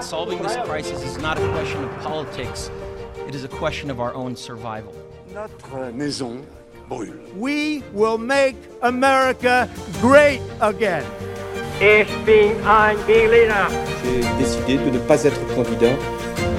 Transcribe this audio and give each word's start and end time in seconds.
Solving 0.00 0.38
this 0.40 0.56
crisis 0.64 1.02
is 1.02 1.18
not 1.18 1.36
a 1.36 1.48
question 1.50 1.82
of 1.82 1.90
politics, 1.98 2.70
it 3.26 3.34
is 3.34 3.42
a 3.42 3.48
question 3.48 3.90
of 3.90 3.98
our 3.98 4.14
own 4.14 4.36
survival. 4.36 4.94
Notre 5.34 5.90
maison 5.92 6.46
brûle. 6.88 7.18
We 7.36 7.82
will 7.92 8.18
make 8.18 8.54
America 8.82 9.68
great 10.00 10.40
again. 10.60 11.04
Ich 11.80 12.06
bin 12.24 12.54
ein 12.64 12.96
Berliner. 13.04 13.66
J'ai 14.04 14.20
décidé 14.38 14.76
de 14.76 14.90
ne 14.90 14.98
pas 15.08 15.24
être 15.24 15.40
candidat 15.56 15.96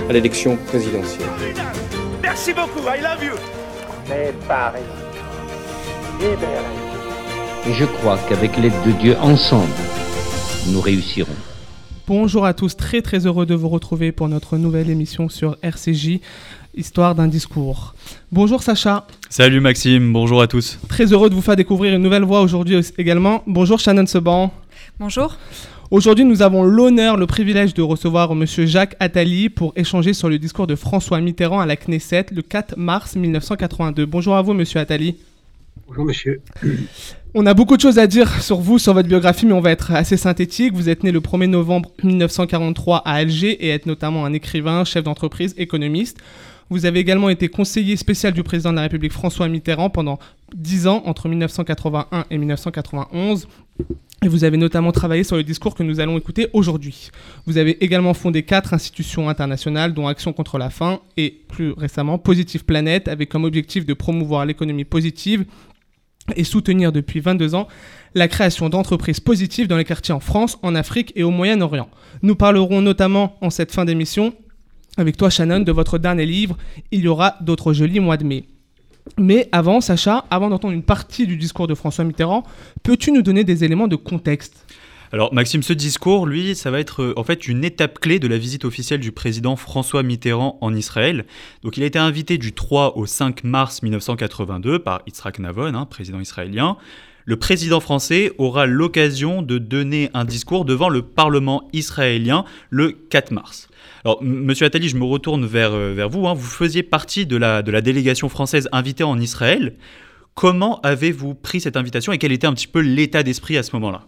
à 0.10 0.12
l'élection 0.12 0.58
présidentielle. 0.68 1.30
Merci 2.22 2.52
beaucoup, 2.54 2.82
I 2.86 3.00
love 3.00 3.24
you. 3.24 3.36
Mais 4.10 4.34
Paris, 4.46 4.84
libéré. 6.20 6.83
Et 7.66 7.74
je 7.74 7.86
crois 7.86 8.20
qu'avec 8.28 8.58
l'aide 8.58 8.74
de 8.86 8.92
Dieu, 8.92 9.16
ensemble, 9.22 9.72
nous 10.68 10.82
réussirons. 10.82 11.32
Bonjour 12.08 12.46
à 12.46 12.54
tous, 12.54 12.76
très 12.76 13.02
très 13.02 13.26
heureux 13.26 13.46
de 13.46 13.56
vous 13.56 13.70
retrouver 13.70 14.12
pour 14.12 14.28
notre 14.28 14.58
nouvelle 14.58 14.90
émission 14.90 15.30
sur 15.30 15.56
RCJ, 15.62 16.20
Histoire 16.76 17.16
d'un 17.16 17.28
discours. 17.28 17.96
Bonjour 18.34 18.64
Sacha. 18.64 19.08
Salut 19.30 19.62
Maxime, 19.62 20.12
bonjour 20.12 20.42
à 20.42 20.48
tous. 20.48 20.78
Très 20.90 21.14
heureux 21.14 21.30
de 21.30 21.36
vous 21.36 21.42
faire 21.42 21.56
découvrir 21.56 21.96
une 21.96 22.02
nouvelle 22.02 22.24
voix 22.24 22.42
aujourd'hui 22.42 22.82
également. 22.98 23.44
Bonjour 23.48 23.80
Shannon 23.80 24.08
Seban. 24.08 24.52
Bonjour. 25.00 25.38
Aujourd'hui, 25.90 26.26
nous 26.26 26.42
avons 26.42 26.64
l'honneur, 26.64 27.16
le 27.16 27.28
privilège 27.28 27.74
de 27.74 27.82
recevoir 27.82 28.36
Monsieur 28.36 28.66
Jacques 28.66 28.98
Attali 29.00 29.50
pour 29.50 29.72
échanger 29.78 30.12
sur 30.12 30.28
le 30.28 30.38
discours 30.38 30.68
de 30.68 30.76
François 30.76 31.22
Mitterrand 31.22 31.62
à 31.62 31.66
la 31.66 31.78
Knesset 31.78 32.26
le 32.32 32.42
4 32.42 32.76
mars 32.76 33.16
1982. 33.16 34.06
Bonjour 34.06 34.36
à 34.36 34.42
vous, 34.42 34.54
Monsieur 34.54 34.82
Attali. 34.82 35.16
Bonjour, 35.94 36.06
monsieur. 36.06 36.42
On 37.36 37.46
a 37.46 37.54
beaucoup 37.54 37.76
de 37.76 37.82
choses 37.82 38.00
à 38.00 38.08
dire 38.08 38.42
sur 38.42 38.58
vous, 38.58 38.80
sur 38.80 38.96
votre 38.96 39.08
biographie, 39.08 39.46
mais 39.46 39.54
on 39.54 39.62
va 39.62 39.70
être 39.70 39.92
assez 39.92 40.18
synthétique. 40.18 40.74
Vous 40.74 40.90
êtes 40.90 41.04
né 41.04 41.12
le 41.12 41.20
1er 41.20 41.46
novembre 41.46 41.92
1943 42.04 43.04
à 43.06 43.14
Alger 43.14 43.64
et 43.64 43.70
êtes 43.70 43.86
notamment 43.86 44.26
un 44.26 44.34
écrivain, 44.34 44.86
chef 44.86 45.04
d'entreprise, 45.04 45.54
économiste. 45.56 46.18
Vous 46.72 46.88
avez 46.88 47.00
également 47.00 47.30
été 47.30 47.48
conseiller 47.48 47.96
spécial 47.96 48.34
du 48.34 48.42
président 48.42 48.72
de 48.72 48.78
la 48.78 48.82
République 48.82 49.12
François 49.12 49.48
Mitterrand 49.48 49.92
pendant 49.92 50.18
10 50.56 50.88
ans, 50.88 51.04
entre 51.06 51.30
1981 51.30 52.26
et 52.32 52.40
1991. 52.40 53.48
Et 54.24 54.28
vous 54.30 54.46
avez 54.46 54.58
notamment 54.58 54.92
travaillé 54.92 55.24
sur 55.24 55.36
le 55.36 55.44
discours 55.44 55.76
que 55.76 55.84
nous 55.84 56.00
allons 56.00 56.18
écouter 56.18 56.48
aujourd'hui. 56.54 57.12
Vous 57.46 57.60
avez 57.60 57.84
également 57.84 58.16
fondé 58.16 58.42
quatre 58.42 58.74
institutions 58.74 59.30
internationales, 59.30 59.94
dont 59.94 60.08
Action 60.08 60.34
contre 60.34 60.58
la 60.58 60.72
faim 60.72 61.02
et 61.18 61.42
plus 61.50 61.72
récemment 61.74 62.18
Positive 62.18 62.66
Planète, 62.66 63.10
avec 63.10 63.30
comme 63.30 63.44
objectif 63.44 63.86
de 63.86 63.94
promouvoir 63.94 64.46
l'économie 64.48 64.86
positive 64.86 65.46
et 66.36 66.44
soutenir 66.44 66.92
depuis 66.92 67.20
22 67.20 67.56
ans 67.56 67.68
la 68.16 68.28
création 68.28 68.70
d'entreprises 68.70 69.20
positives 69.20 69.68
dans 69.68 69.78
les 69.78 69.86
quartiers 69.86 70.14
en 70.14 70.20
France, 70.20 70.58
en 70.62 70.76
Afrique 70.76 71.12
et 71.16 71.24
au 71.24 71.32
Moyen-Orient. 71.32 71.90
Nous 72.22 72.36
parlerons 72.36 72.82
notamment 72.82 73.38
en 73.42 73.50
cette 73.50 73.72
fin 73.72 73.86
d'émission 73.86 74.34
avec 74.98 75.18
toi 75.18 75.30
Shannon 75.30 75.62
de 75.62 75.72
votre 75.72 75.98
dernier 75.98 76.26
livre 76.26 76.58
Il 76.92 77.02
y 77.02 77.08
aura 77.08 77.36
d'autres 77.42 77.74
jolis 77.74 78.00
mois 78.00 78.18
de 78.18 78.24
mai. 78.24 78.46
Mais 79.18 79.50
avant, 79.52 79.82
Sacha, 79.82 80.26
avant 80.30 80.50
d'entendre 80.50 80.74
une 80.74 80.84
partie 80.84 81.28
du 81.28 81.36
discours 81.36 81.68
de 81.68 81.76
François 81.76 82.06
Mitterrand, 82.06 82.44
peux-tu 82.84 83.12
nous 83.12 83.22
donner 83.22 83.44
des 83.44 83.64
éléments 83.64 83.88
de 83.88 83.96
contexte? 83.96 84.66
Alors 85.14 85.32
Maxime, 85.32 85.62
ce 85.62 85.74
discours, 85.74 86.26
lui, 86.26 86.56
ça 86.56 86.72
va 86.72 86.80
être 86.80 87.04
euh, 87.04 87.14
en 87.18 87.24
fait 87.24 87.48
une 87.48 87.64
étape 87.64 88.00
clé 88.00 88.18
de 88.18 88.28
la 88.28 88.40
visite 88.40 88.66
officielle 88.66 89.00
du 89.00 89.12
président 89.12 89.56
François 89.56 90.02
Mitterrand 90.02 90.58
en 90.60 90.74
Israël. 90.74 91.26
Donc 91.62 91.78
il 91.78 91.84
a 91.84 91.86
été 91.86 92.00
invité 92.00 92.40
du 92.40 92.52
3 92.52 92.98
au 92.98 93.06
5 93.06 93.44
mars 93.44 93.84
1982 93.84 94.80
par 94.80 95.04
Yitzhak 95.06 95.38
Navon, 95.38 95.76
hein, 95.76 95.86
président 95.86 96.20
israélien. 96.20 96.78
Le 97.26 97.38
président 97.38 97.80
français 97.80 98.32
aura 98.40 98.66
l'occasion 98.66 99.44
de 99.44 99.60
donner 99.60 100.10
un 100.16 100.26
discours 100.26 100.66
devant 100.66 100.90
le 100.90 101.04
Parlement 101.04 101.70
israélien 101.74 102.44
le 102.72 102.92
4 102.92 103.30
mars. 103.34 103.68
Alors, 104.04 104.18
monsieur 104.24 104.66
Attali, 104.66 104.90
je 104.90 104.98
me 104.98 105.06
retourne 105.06 105.46
vers, 105.46 105.74
euh, 105.74 105.94
vers 105.94 106.10
vous. 106.10 106.28
hein. 106.28 106.34
Vous 106.34 106.42
faisiez 106.42 106.82
partie 106.82 107.28
de 107.28 107.38
la, 107.38 107.62
de 107.62 107.70
la 107.72 107.82
délégation 107.82 108.30
française 108.30 108.68
invitée 108.72 109.04
en 109.04 109.20
Israël. 109.20 109.76
Comment 110.34 110.82
avez-vous 110.82 111.36
pris 111.36 111.62
cette 111.62 111.78
invitation 111.78 112.14
et 112.14 112.18
quel 112.18 112.32
était 112.32 112.48
un 112.48 112.54
petit 112.54 112.68
peu 112.68 112.80
l'état 112.80 113.22
d'esprit 113.22 113.58
à 113.58 113.64
ce 113.64 113.76
moment-là? 113.76 114.08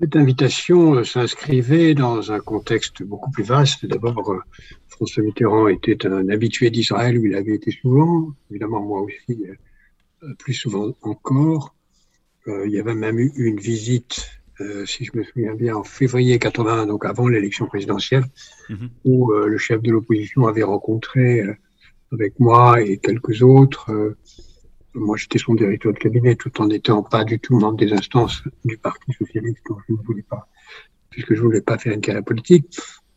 Cette 0.00 0.16
invitation 0.16 0.94
euh, 0.94 1.04
s'inscrivait 1.04 1.94
dans 1.94 2.32
un 2.32 2.40
contexte 2.40 3.02
beaucoup 3.02 3.30
plus 3.30 3.44
vaste. 3.44 3.86
D'abord, 3.86 4.32
euh, 4.32 4.40
François 4.88 5.22
Mitterrand 5.22 5.68
était 5.68 6.06
un 6.06 6.28
habitué 6.28 6.70
d'Israël 6.70 7.18
où 7.18 7.26
il 7.26 7.34
avait 7.34 7.54
été 7.54 7.70
souvent, 7.70 8.32
évidemment 8.50 8.82
moi 8.82 9.02
aussi, 9.02 9.44
euh, 10.22 10.34
plus 10.38 10.54
souvent 10.54 10.94
encore. 11.02 11.74
Il 12.46 12.70
y 12.70 12.78
avait 12.78 12.94
même 12.94 13.18
eu 13.18 13.32
une 13.36 13.58
visite, 13.58 14.28
si 14.84 15.06
je 15.06 15.16
me 15.16 15.24
souviens 15.24 15.54
bien, 15.54 15.76
en 15.76 15.82
février 15.82 16.38
81, 16.38 16.84
donc 16.84 17.06
avant 17.06 17.26
l'élection 17.26 17.64
présidentielle, 17.64 18.24
Mhm. 18.68 18.90
où 19.06 19.32
le 19.32 19.56
chef 19.56 19.80
de 19.80 19.90
l'opposition 19.90 20.46
avait 20.46 20.62
rencontré 20.62 21.42
avec 22.12 22.38
moi 22.38 22.82
et 22.82 22.98
quelques 22.98 23.40
autres. 23.42 24.14
Moi, 24.94 25.16
j'étais 25.16 25.38
son 25.38 25.54
directeur 25.54 25.92
de 25.92 25.98
cabinet, 25.98 26.36
tout 26.36 26.60
en 26.60 26.66
n'étant 26.66 27.02
pas 27.02 27.24
du 27.24 27.38
tout 27.38 27.58
membre 27.58 27.78
des 27.78 27.92
instances 27.92 28.42
du 28.64 28.76
Parti 28.76 29.12
socialiste, 29.12 29.58
donc 29.68 29.78
je 29.88 29.94
ne 29.94 29.98
voulais 29.98 30.22
pas, 30.22 30.48
puisque 31.10 31.34
faire 31.34 31.92
une 31.92 32.00
carrière 32.00 32.24
politique. 32.24 32.66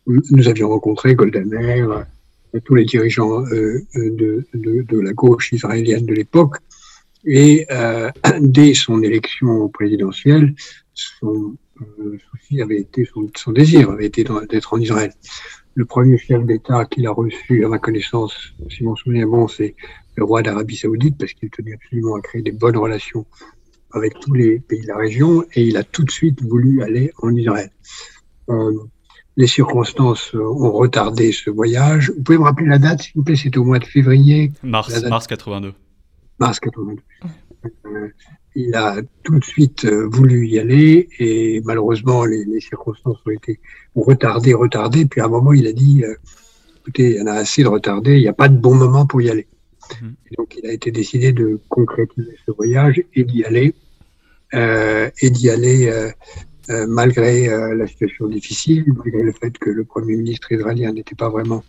Nous 0.08 0.48
avions 0.48 0.70
rencontré 0.70 1.16
Golda 1.16 1.42
Meir, 1.42 2.06
euh, 2.56 2.60
tous 2.64 2.76
les 2.76 2.86
dirigeants 2.86 3.46
euh, 3.46 3.82
euh, 3.96 4.44
de, 4.54 5.00
la 5.00 5.14
gauche 5.14 5.52
israélienne 5.52 6.06
de 6.06 6.14
l'époque. 6.14 6.58
Et 7.26 7.68
dès 8.40 8.74
son 8.74 9.04
élection 9.04 9.68
présidentielle, 9.70 10.56
son 10.94 11.56
souci 12.32 12.62
avait 12.62 12.80
été, 12.80 13.06
son, 13.06 13.30
son 13.36 13.52
désir 13.52 13.92
avait 13.92 14.08
été 14.08 14.26
d'être 14.50 14.74
en 14.74 14.80
Israël. 14.80 15.14
Le 15.76 15.86
premier 15.86 16.18
chef 16.18 16.44
d'État 16.44 16.86
qu'il 16.86 17.06
a 17.06 17.12
reçu, 17.12 17.64
à 17.66 17.68
ma 17.68 17.78
connaissance, 17.78 18.54
si 18.70 18.84
mon 18.84 18.96
souvenir 18.96 19.24
est 19.24 19.30
bon, 19.30 19.48
c'est 19.48 19.76
le 20.18 20.24
roi 20.26 20.42
d'Arabie 20.42 20.76
Saoudite, 20.76 21.18
parce 21.18 21.34
qu'il 21.34 21.50
tenait 21.50 21.74
absolument 21.74 22.16
à 22.16 22.22
créer 22.22 22.42
des 22.42 22.52
bonnes 22.52 22.78
relations 22.78 23.26
avec 23.92 24.20
tous 24.20 24.34
les 24.34 24.60
pays 24.60 24.82
de 24.82 24.88
la 24.88 24.98
région, 24.98 25.44
et 25.54 25.64
il 25.64 25.78
a 25.78 25.84
tout 25.84 26.04
de 26.04 26.12
suite 26.12 26.42
voulu 26.44 26.82
aller 26.84 27.12
en 27.22 27.34
Israël. 27.36 27.72
Euh, 28.50 28.72
les 29.38 29.48
circonstances 29.48 30.34
ont 30.34 30.72
retardé 30.72 31.32
ce 31.32 31.50
voyage. 31.52 32.12
Vous 32.18 32.24
pouvez 32.24 32.38
me 32.40 32.44
rappeler 32.44 32.68
la 32.68 32.80
date, 32.80 33.04
s'il 33.04 33.14
vous 33.16 33.24
plaît? 33.24 33.36
C'était 33.36 33.60
au 33.60 33.64
mois 33.64 33.78
de 33.80 33.86
février 33.86 34.52
Mars, 34.64 34.92
date- 34.92 35.10
mars 35.10 35.28
82. 35.28 35.74
mars 36.40 36.60
82. 36.60 37.02
Euh, 37.86 38.08
il 38.56 38.74
a 38.76 38.98
tout 39.24 39.38
de 39.38 39.44
suite 39.44 39.86
euh, 39.86 40.08
voulu 40.12 40.48
y 40.48 40.58
aller 40.58 41.08
et 41.20 41.62
malheureusement 41.66 42.26
les, 42.26 42.44
les 42.46 42.60
circonstances 42.60 43.18
ont 43.26 43.30
été 43.30 43.60
ont 43.96 44.02
retardé, 44.02 44.54
retardé. 44.56 45.06
Puis 45.06 45.22
à 45.22 45.26
un 45.26 45.28
moment 45.28 45.54
il 45.54 45.68
a 45.68 45.74
dit 45.74 46.04
euh, 46.04 46.16
écoutez, 46.82 47.12
il 47.12 47.16
y 47.18 47.22
en 47.22 47.28
a 47.28 47.34
assez 47.34 47.62
de 47.62 47.68
retardé, 47.68 48.16
il 48.18 48.22
n'y 48.22 48.28
a 48.28 48.34
pas 48.34 48.50
de 48.50 48.58
bon 48.58 48.74
moment 48.74 49.06
pour 49.06 49.22
y 49.22 49.30
aller. 49.30 49.46
Mhm. 50.02 50.16
Et 50.32 50.36
donc 50.38 50.56
il 50.62 50.66
a 50.70 50.74
été 50.74 50.92
décidé 50.92 51.32
de 51.34 51.60
concrétiser 51.70 52.36
ce 52.46 52.52
voyage 52.52 53.02
et 53.14 53.24
d'y 53.24 53.44
aller 53.44 53.74
euh, 54.54 55.10
et 55.22 55.30
d'y 55.30 55.50
aller 55.50 55.88
euh, 55.90 56.10
euh, 56.70 56.86
malgré 56.88 57.48
la 57.76 57.88
situation 57.88 58.28
difficile, 58.28 58.86
malgré 58.96 59.22
le 59.24 59.32
fait 59.32 59.58
que 59.58 59.70
le 59.70 59.84
premier 59.86 60.16
ministre 60.16 60.52
israélien 60.52 60.92
n'était 60.94 61.16
pas 61.16 61.30
vraiment 61.30 61.64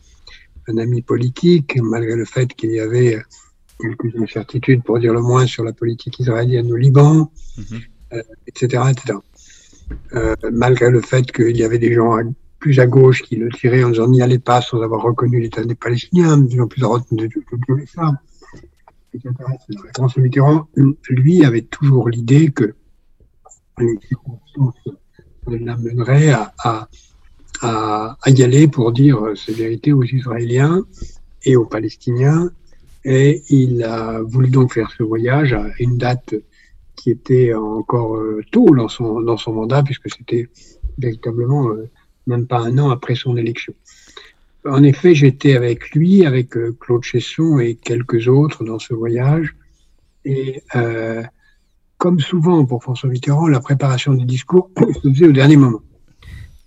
un 0.68 0.76
ami 0.78 1.02
politique, 1.02 1.78
malgré 1.80 2.14
le 2.16 2.24
fait 2.24 2.48
qu'il 2.54 2.72
y 2.72 2.80
avait 2.80 3.18
quelques 3.80 4.14
incertitudes, 4.16 4.82
pour 4.82 4.98
dire 4.98 5.14
le 5.14 5.20
moins, 5.22 5.46
sur 5.46 5.62
la 5.64 5.72
politique 5.72 6.18
israélienne 6.18 6.70
au 6.72 6.76
Liban, 6.76 7.30
Mhm. 7.58 7.80
etc., 8.48 8.82
etc. 8.92 9.18
Malgré 10.52 10.90
le 10.90 11.00
fait 11.00 11.30
qu'il 11.30 11.56
y 11.56 11.62
avait 11.62 11.78
des 11.78 11.92
gens 11.94 12.16
à- 12.18 12.22
plus 12.58 12.80
à 12.80 12.86
gauche 12.86 13.22
qui 13.22 13.36
le 13.36 13.50
tiraient 13.50 13.84
en 13.84 13.91
disant 13.91 14.08
n'y 14.08 14.22
allez 14.22 14.38
pas 14.38 14.60
sans 14.60 14.82
avoir 14.82 15.02
reconnu 15.02 15.41
l'État 15.41 15.64
des 15.64 15.74
Palestiniens, 15.74 16.38
de 16.38 16.64
plus 16.64 16.82
à 16.82 16.86
droite 16.86 17.04
de, 17.12 17.26
de 17.26 17.86
ça, 17.86 18.12
Mitterrand, 20.16 20.69
lui, 21.08 21.44
avait 21.44 21.62
toujours 21.62 22.08
l'idée 22.08 22.50
que 22.50 22.75
les 23.78 23.99
circonstances 24.06 24.75
l'amèneraient 25.46 26.34
à, 26.58 26.88
y 28.26 28.43
aller 28.43 28.69
pour 28.69 28.93
dire 28.93 29.32
ces 29.34 29.52
vérités 29.52 29.93
aux 29.93 30.05
Israéliens 30.05 30.84
et 31.44 31.56
aux 31.56 31.64
Palestiniens. 31.64 32.50
Et 33.05 33.43
il 33.49 33.82
a 33.84 34.20
voulu 34.20 34.50
donc 34.50 34.75
faire 34.75 34.90
ce 34.96 35.02
voyage 35.02 35.52
à 35.55 35.66
une 35.78 35.96
date 35.96 36.34
qui 36.96 37.10
était 37.10 37.55
encore 37.55 38.16
euh, 38.16 38.43
tôt 38.50 38.75
dans 38.75 38.88
son, 38.88 39.20
dans 39.20 39.37
son 39.37 39.52
mandat, 39.52 39.84
puisque 39.84 40.10
c'était 40.10 40.49
véritablement 40.99 41.70
euh, 41.70 41.88
même 42.28 42.46
pas 42.46 42.60
un 42.60 42.78
an 42.78 42.90
après 42.90 43.14
son 43.14 43.36
élection. 43.36 43.75
En 44.64 44.82
effet, 44.82 45.14
j'étais 45.14 45.56
avec 45.56 45.90
lui, 45.90 46.26
avec 46.26 46.56
euh, 46.56 46.76
Claude 46.78 47.02
Chesson 47.02 47.58
et 47.58 47.75
quelques 47.75 48.28
autres 48.28 48.64
dans 48.64 48.78
ce 48.78 48.94
voyage. 48.94 49.54
Et 50.25 50.62
euh, 50.76 51.22
comme 51.96 52.20
souvent 52.20 52.64
pour 52.64 52.82
François 52.82 53.08
Mitterrand, 53.08 53.48
la 53.48 53.60
préparation 53.60 54.14
du 54.14 54.25
discours 54.25 54.70
se 55.02 55.08
faisait 55.10 55.26
au 55.26 55.32
dernier 55.32 55.56
moment. 55.56 55.80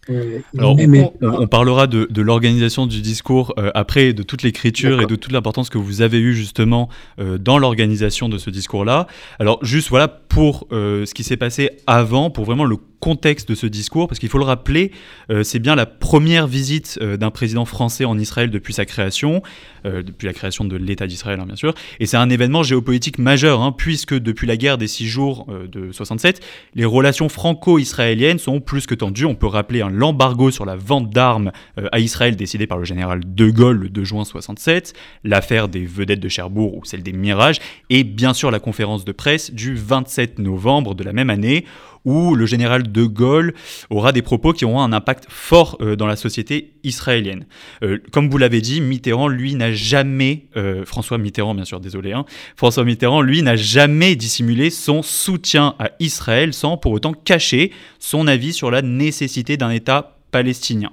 Euh, 0.10 0.40
Alors, 0.58 0.76
on, 1.22 1.48
parlera 1.48 1.86
de, 1.86 2.08
de 2.10 2.22
l'organisation 2.22 2.88
du 2.88 3.02
discours 3.02 3.54
euh, 3.58 3.70
après, 3.76 4.14
de 4.14 4.24
toute 4.24 4.42
l'écriture 4.42 5.02
et 5.02 5.06
de 5.06 5.16
toute 5.16 5.32
l'importance 5.32 5.70
que 5.70 5.78
vous 5.78 6.02
avez 6.02 6.20
eue 6.20 6.34
justement 6.34 6.90
euh, 7.20 7.38
dans 7.38 7.60
l'organisation 7.60 8.28
de 8.28 8.38
ce 8.38 8.50
discours-là. 8.50 9.06
Alors, 9.40 9.64
juste 9.64 9.90
voilà 9.90 10.08
pour 10.08 10.68
ce 10.72 11.14
qui 11.14 11.24
s'est 11.24 11.38
passé 11.38 11.70
avant, 11.88 12.30
pour 12.30 12.46
vraiment 12.46 12.66
le 12.66 12.78
contexte 13.02 13.50
de 13.50 13.56
ce 13.56 13.66
discours, 13.66 14.08
parce 14.08 14.20
qu'il 14.20 14.30
faut 14.30 14.38
le 14.38 14.46
rappeler, 14.46 14.92
euh, 15.32 15.44
c'est 15.44 15.60
bien 15.60 15.76
la 15.76 15.86
première 15.86 16.48
visite 16.48 17.00
euh, 17.02 17.18
d'un 17.18 17.32
président 17.32 17.66
français 17.66 18.06
en 18.06 18.18
Israël 18.18 18.50
depuis 18.52 18.74
sa 18.74 18.86
création, 18.86 19.42
euh, 19.86 20.04
depuis 20.04 20.28
la 20.28 20.34
création 20.34 20.64
de 20.64 20.78
l'État 20.78 21.08
d'Israël, 21.08 21.40
hein, 21.42 21.46
bien 21.48 21.56
sûr, 21.56 21.74
et 22.00 22.06
c'est 22.06 22.16
un 22.16 22.30
événement 22.30 22.62
géopolitique 22.64 23.18
majeur, 23.18 23.62
hein, 23.62 23.74
puisque 23.76 24.14
depuis 24.14 24.46
la 24.48 24.56
guerre 24.56 24.78
des 24.78 24.88
six 24.88 25.08
jours 25.08 25.48
de 25.72 25.92
67, 25.92 26.42
les 26.76 26.86
relations 26.86 27.28
franco-israéliennes 27.28 28.38
sont 28.38 28.62
plus 28.62 28.86
que 28.86 28.94
tendues. 28.94 29.26
On 29.26 29.36
peut 29.36 29.48
rappeler 29.48 29.84
l'embargo 29.92 30.52
sur 30.52 30.66
la 30.66 30.76
vente 30.76 31.10
d'armes 31.10 31.52
à 31.92 32.00
Israël 32.00 32.36
décidé 32.36 32.68
par 32.68 32.78
le 32.78 32.86
général 32.86 33.22
de 33.26 33.50
Gaulle 33.50 33.78
le 33.78 33.90
2 33.90 34.04
juin 34.04 34.24
67, 34.24 34.94
l'affaire 35.24 35.68
des 35.68 35.86
vedettes 35.86 36.20
de 36.20 36.30
Cherbourg 36.30 36.78
ou 36.78 36.86
celle 36.86 37.02
des 37.02 37.14
Mirages, 37.14 37.60
et 37.90 38.04
bien 38.04 38.36
sûr 38.36 38.52
la 38.52 38.60
conférence 38.60 39.06
de 39.06 39.12
presse 39.12 39.52
du 39.52 39.74
27 39.74 40.38
novembre 40.38 40.94
de 40.94 41.04
la 41.04 41.14
même 41.14 41.32
année 41.32 41.66
où 42.06 42.36
le 42.36 42.46
général 42.46 42.92
de 42.92 43.04
Gaulle 43.06 43.54
aura 43.90 44.12
des 44.12 44.22
propos 44.22 44.54
qui 44.54 44.66
auront 44.66 44.82
un 44.82 44.94
impact 44.94 45.26
fort 45.30 45.78
euh, 45.82 45.96
dans 45.96 46.08
la 46.08 46.16
société 46.16 46.74
israélienne. 46.84 47.46
Euh, 47.84 48.00
comme 48.12 48.30
vous 48.30 48.38
l'avez 48.38 48.62
dit, 48.62 48.82
Mitterrand, 48.82 49.28
lui, 49.28 49.56
n'a 49.56 49.72
jamais, 49.72 50.46
euh, 50.58 50.86
François 50.86 51.18
Mitterrand, 51.18 51.56
bien 51.56 51.66
sûr, 51.66 51.80
désolé, 51.80 52.14
hein, 52.14 52.26
François 52.56 52.84
Mitterrand, 52.84 53.22
lui, 53.22 53.44
n'a 53.44 53.56
jamais 53.56 54.16
dissimulé 54.16 54.70
son 54.70 55.02
soutien 55.02 55.76
à 55.80 55.92
Israël 56.00 56.54
sans 56.54 56.78
pour 56.78 56.92
autant 56.92 57.14
cacher 57.14 57.72
son 58.00 58.28
avis 58.28 58.54
sur 58.54 58.72
la 58.72 58.82
nécessité 58.82 59.58
d'un 59.58 59.70
État 59.70 60.18
palestinien. 60.32 60.92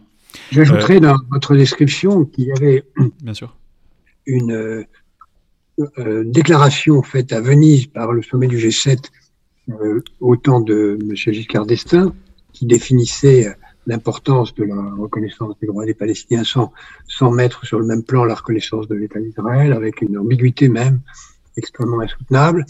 J'ajouterais 0.52 1.00
dans 1.00 1.16
votre 1.30 1.56
description 1.56 2.24
qu'il 2.24 2.44
y 2.44 2.52
avait 2.52 2.84
Bien 3.22 3.34
sûr. 3.34 3.56
une 4.26 4.52
euh, 4.52 4.84
euh, 5.98 6.24
déclaration 6.26 7.02
faite 7.02 7.32
à 7.32 7.40
Venise 7.40 7.86
par 7.86 8.12
le 8.12 8.22
sommet 8.22 8.46
du 8.46 8.58
G7 8.58 8.98
euh, 8.98 9.00
au 10.20 10.36
temps 10.36 10.60
de 10.60 10.98
M. 11.00 11.14
Giscard 11.14 11.66
d'Estaing, 11.66 12.12
qui 12.52 12.66
définissait 12.66 13.48
euh, 13.48 13.52
l'importance 13.86 14.54
de 14.54 14.64
la 14.64 14.80
reconnaissance 14.98 15.54
des 15.60 15.66
droits 15.66 15.86
des 15.86 15.94
Palestiniens 15.94 16.44
sans, 16.44 16.72
sans 17.06 17.30
mettre 17.30 17.64
sur 17.66 17.78
le 17.78 17.86
même 17.86 18.02
plan 18.02 18.24
la 18.24 18.34
reconnaissance 18.34 18.88
de 18.88 18.94
l'État 18.94 19.20
d'Israël, 19.20 19.72
avec 19.72 20.02
une 20.02 20.18
ambiguïté 20.18 20.68
même 20.68 21.00
extrêmement 21.56 22.00
insoutenable. 22.00 22.64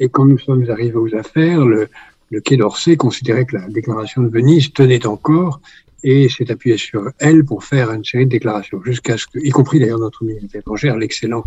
Et 0.00 0.08
quand 0.08 0.24
nous 0.24 0.38
sommes 0.38 0.68
arrivés 0.68 0.96
aux 0.96 1.14
affaires, 1.14 1.64
le, 1.64 1.88
le 2.30 2.40
Quai 2.40 2.56
d'Orsay 2.56 2.96
considérait 2.96 3.46
que 3.46 3.56
la 3.56 3.68
déclaration 3.68 4.22
de 4.22 4.28
Venise 4.28 4.72
tenait 4.72 5.06
encore 5.06 5.60
et 6.02 6.28
s'est 6.28 6.50
appuyé 6.50 6.76
sur 6.76 7.10
elle 7.18 7.44
pour 7.44 7.64
faire 7.64 7.90
une 7.92 8.04
série 8.04 8.26
de 8.26 8.30
déclarations, 8.30 8.82
jusqu'à 8.84 9.16
ce 9.16 9.26
que, 9.26 9.38
y 9.38 9.50
compris 9.50 9.78
d'ailleurs 9.80 9.98
notre 9.98 10.22
ministre 10.24 10.52
des 10.52 10.58
étrangères, 10.58 10.96
l'excellent 10.98 11.44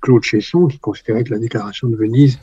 Claude 0.00 0.22
Chesson, 0.22 0.66
qui 0.66 0.78
considérait 0.78 1.22
que 1.22 1.30
la 1.30 1.38
déclaration 1.38 1.88
de 1.88 1.96
Venise 1.96 2.38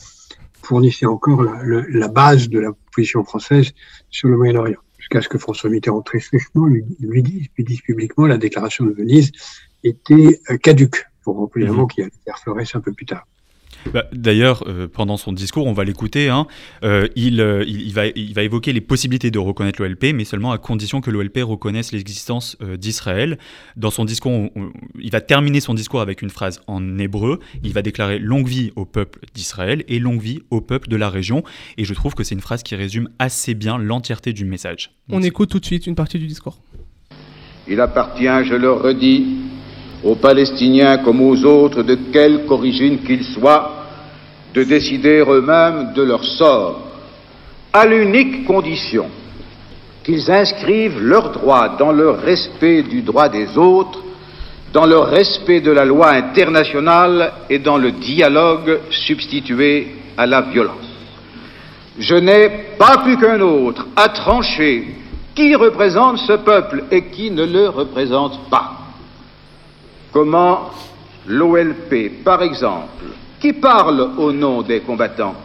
fournissait 0.64 1.06
encore 1.06 1.42
la, 1.44 1.62
le- 1.64 1.86
la 1.90 2.08
base 2.08 2.50
de 2.50 2.60
la 2.60 2.72
position 2.94 3.24
française 3.24 3.72
sur 4.10 4.30
le 4.30 4.38
Moyen-Orient. 4.38 4.80
Jusqu'à 4.98 5.22
ce 5.22 5.30
que 5.30 5.38
François 5.38 5.70
Mitterrand, 5.70 6.02
très 6.02 6.20
sèchement, 6.20 6.66
lui, 6.66 6.84
lui 7.00 7.24
dise, 7.24 7.48
lui 7.58 7.64
dise 7.64 7.82
publiquement 7.82 8.26
la 8.28 8.38
déclaration 8.38 8.86
de 8.86 8.92
Venise 8.92 9.32
était 9.84 10.40
euh, 10.50 10.58
caduque, 10.58 11.06
pour 11.24 11.40
employer 11.42 11.68
un 11.68 11.72
Mhm. 11.72 11.78
mot 11.78 11.88
qui 11.88 12.02
allait 12.02 12.12
faire 12.26 12.38
Flores 12.40 12.60
un 12.74 12.80
peu 12.82 12.92
plus 12.94 13.06
tard. 13.06 13.26
Bah, 13.94 14.06
D'ailleurs, 14.12 14.64
euh, 14.68 14.88
pendant 14.92 15.18
son 15.18 15.32
discours, 15.32 15.66
on 15.68 15.74
va 15.74 15.84
l'écouter, 15.84 16.30
hein, 16.30 16.46
euh, 16.84 17.08
il, 17.16 17.40
euh, 17.42 17.64
il, 17.68 17.82
il 17.82 17.94
va, 17.94 18.08
il 18.08 18.34
va 18.34 18.44
évoquer 18.44 18.74
les 18.74 18.82
possibilités 18.82 19.32
de 19.32 19.40
reconnaître 19.40 19.82
l'OLP, 19.82 20.14
mais 20.14 20.26
seulement 20.26 20.52
à 20.52 20.58
condition 20.58 21.02
que 21.02 21.10
l'OLP 21.12 21.40
reconnaisse 21.44 21.92
l'existence 21.92 22.58
euh, 22.62 22.76
d'Israël. 22.78 23.38
Dans 23.76 23.90
son 23.92 24.06
discours, 24.06 24.32
on- 24.32 24.52
on- 24.56 24.72
il 25.00 25.12
va 25.12 25.22
terminer 25.22 25.60
son 25.60 25.74
discours 25.74 26.02
avec 26.02 26.22
une 26.22 26.30
phrase 26.30 26.62
en 26.68 26.98
hébreu. 27.00 27.40
Il 27.64 27.74
va 27.74 27.82
déclarer 27.82 28.20
longue 28.20 28.48
vie 28.48 28.72
au 28.76 28.86
peuple 28.86 29.20
d'Israël 29.34 29.84
et 29.88 30.00
longue 30.00 30.22
vie 30.22 30.40
au 30.52 30.62
peuple 30.62 30.90
de 30.90 30.96
la 30.96 31.10
région. 31.10 31.44
Et 31.78 31.86
je 31.86 31.94
trouve 31.94 32.14
que 32.14 32.24
c'est 32.24 32.36
une 32.36 32.42
phrase 32.42 32.64
qui 32.64 32.76
résume 32.76 33.10
assez 33.20 33.54
bien 33.54 33.78
l'entièreté 33.78 34.34
du 34.34 34.46
message. 34.46 34.92
On 35.10 35.22
écoute 35.22 35.50
tout 35.50 35.60
de 35.60 35.66
suite 35.66 35.88
une 35.88 35.96
partie 35.96 36.20
du 36.20 36.28
discours. 36.28 36.60
Il 37.70 37.80
appartient, 37.82 38.24
je 38.46 38.56
le 38.56 38.72
redis, 38.72 39.26
aux 40.04 40.16
Palestiniens 40.16 41.00
comme 41.00 41.22
aux 41.22 41.44
autres, 41.44 41.84
de 41.84 41.96
quelque 42.14 42.50
origine 42.52 43.00
qu'ils 43.04 43.24
soient, 43.24 43.77
de 44.58 44.64
décider 44.64 45.20
eux-mêmes 45.20 45.94
de 45.94 46.02
leur 46.02 46.24
sort, 46.24 46.82
à 47.72 47.86
l'unique 47.86 48.44
condition 48.46 49.06
qu'ils 50.04 50.32
inscrivent 50.32 51.00
leurs 51.00 51.30
droits 51.30 51.76
dans 51.78 51.92
le 51.92 52.10
respect 52.10 52.82
du 52.82 53.04
droit 53.04 53.30
des 53.30 53.56
autres, 53.56 54.00
dans 54.74 54.88
le 54.88 54.98
respect 54.98 55.62
de 55.62 55.70
la 55.70 55.86
loi 55.86 56.10
internationale 56.10 57.34
et 57.52 57.60
dans 57.60 57.78
le 57.78 57.92
dialogue 57.92 58.80
substitué 58.90 59.96
à 60.18 60.26
la 60.26 60.42
violence. 60.42 60.90
Je 62.00 62.16
n'ai 62.16 62.50
pas 62.80 62.98
plus 63.04 63.18
qu'un 63.18 63.42
autre 63.42 63.86
à 63.96 64.10
trancher 64.10 64.88
qui 65.36 65.54
représente 65.54 66.18
ce 66.18 66.34
peuple 66.34 66.86
et 66.90 67.04
qui 67.10 67.30
ne 67.30 67.46
le 67.46 67.70
représente 67.70 68.50
pas? 68.50 68.72
Comment 70.12 70.72
l'OLP, 71.28 72.24
par 72.24 72.42
exemple, 72.42 73.06
qui 73.40 73.54
parle 73.54 74.02
au 74.18 74.32
nom 74.32 74.62
des 74.62 74.82
combattants, 74.82 75.36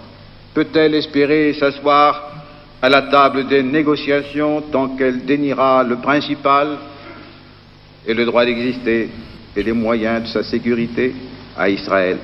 peut-elle 0.54 0.94
espérer 0.94 1.54
s'asseoir 1.54 2.32
à 2.80 2.88
la 2.88 3.02
table 3.02 3.46
des 3.48 3.62
négociations 3.62 4.62
tant 4.72 4.96
qu'elle 4.96 5.24
déniera 5.24 5.84
le 5.84 5.96
principal 5.96 6.78
et 8.06 8.14
le 8.14 8.24
droit 8.24 8.44
d'exister 8.44 9.08
et 9.56 9.62
les 9.62 9.72
moyens 9.72 10.22
de 10.22 10.28
sa 10.28 10.42
sécurité 10.42 11.14
à 11.56 11.68
Israël 11.68 12.18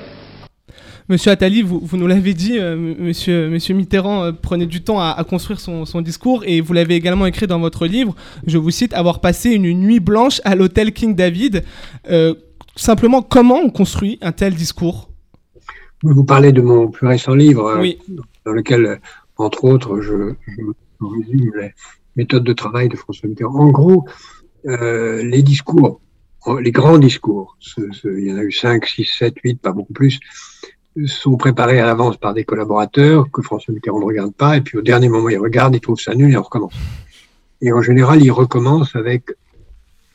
Monsieur 1.09 1.31
Attali, 1.31 1.63
vous, 1.63 1.89
nous 1.95 2.07
l'avez 2.07 2.35
dit, 2.35 2.59
euh, 2.59 2.77
monsieur, 2.77 3.73
Mitterrand 3.73 4.25
euh, 4.25 4.33
prenait 4.33 4.67
du 4.67 4.83
temps 4.83 5.01
à, 5.01 5.25
construire 5.25 5.59
son, 5.59 5.87
son 5.87 6.03
discours 6.03 6.45
et 6.47 6.61
vous 6.61 6.75
l'avez 6.75 6.97
également 6.97 7.25
écrit 7.25 7.47
dans 7.47 7.59
votre 7.59 7.87
livre, 7.87 8.15
je 8.47 8.59
vous 8.59 8.71
cite, 8.71 8.93
avoir 8.93 9.21
passé 9.21 9.53
une 9.53 9.73
nuit 9.73 10.01
blanche 10.01 10.43
à 10.45 10.55
l'hôtel 10.55 10.93
King 10.93 11.15
David. 11.15 11.65
Euh, 12.11 12.35
simplement, 12.77 13.23
comment 13.23 13.57
on 13.57 13.71
construit 13.71 14.19
un 14.21 14.33
tel 14.33 14.55
discours? 14.55 15.08
Vous 16.03 16.25
parlez 16.25 16.53
de 16.53 16.63
mon 16.63 16.89
plus 16.89 17.07
récent 17.07 17.35
livre, 17.35 17.67
euh, 17.67 17.81
Oui. 17.81 17.99
dans 18.45 18.53
lequel, 18.53 19.01
entre 19.37 19.65
autres, 19.65 20.01
je, 20.01 20.33
je 20.47 20.63
résume 21.01 21.53
les 21.61 21.73
méthodes 22.17 22.45
de 22.45 22.53
travail 22.53 22.89
de 22.89 22.97
François 22.97 23.29
Mitterrand. 23.29 23.59
En 23.59 23.71
gros, 23.71 24.07
euh, 24.67 25.23
les 25.25 25.43
discours, 25.43 26.01
les 26.61 26.71
grands 26.73 26.99
discours, 26.99 27.57
ce- 27.59 27.91
ce- 27.93 28.09
il 28.19 28.29
y 28.29 28.33
en 28.33 28.37
a 28.39 28.43
eu 28.43 28.53
5, 28.53 28.87
6, 28.87 29.05
7, 29.19 29.35
8, 29.43 29.61
pas 29.61 29.73
beaucoup 29.73 29.93
plus, 29.93 30.19
sont 31.07 31.37
préparés 31.37 31.79
à 31.81 31.87
l'avance 31.87 32.17
par 32.17 32.33
des 32.35 32.45
collaborateurs 32.45 33.31
que 33.31 33.43
François 33.43 33.73
Mitterrand 33.75 34.01
ne 34.01 34.05
regarde 34.05 34.35
pas, 34.35 34.57
et 34.57 34.61
puis 34.61 34.79
au 34.79 34.83
dernier 34.83 35.09
moment, 35.09 35.29
il 35.29 35.39
regarde, 35.39 35.75
il 35.75 35.81
trouve 35.81 35.99
ça 36.01 36.15
nul 36.15 36.33
et 36.33 36.37
on 36.37 36.43
recommence. 36.43 36.75
Et 37.61 37.73
en 37.73 37.83
général, 37.83 38.23
il 38.23 38.31
recommence 38.31 38.95
avec 38.97 39.31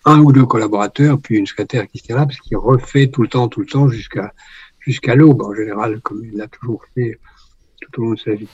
un 0.05 0.19
ou 0.19 0.31
deux 0.33 0.45
collaborateurs, 0.45 1.19
puis 1.19 1.37
une 1.37 1.45
secrétaire 1.47 1.87
qui 1.87 1.99
se 1.99 2.03
tient 2.03 2.15
là, 2.17 2.25
parce 2.25 2.39
qu'il 2.39 2.57
refait 2.57 3.07
tout 3.07 3.21
le 3.21 3.29
temps, 3.29 3.47
tout 3.47 3.61
le 3.61 3.65
temps, 3.65 3.87
jusqu'à 3.87 4.33
jusqu'à 4.85 5.15
l'aube, 5.15 5.41
en 5.41 5.53
général, 5.53 6.01
comme 6.01 6.23
il 6.25 6.37
l'a 6.37 6.47
toujours 6.47 6.83
fait 6.93 7.19
tout 7.81 8.01
au 8.01 8.05
long 8.05 8.13
de 8.13 8.19
sa 8.19 8.33
vie. 8.33 8.49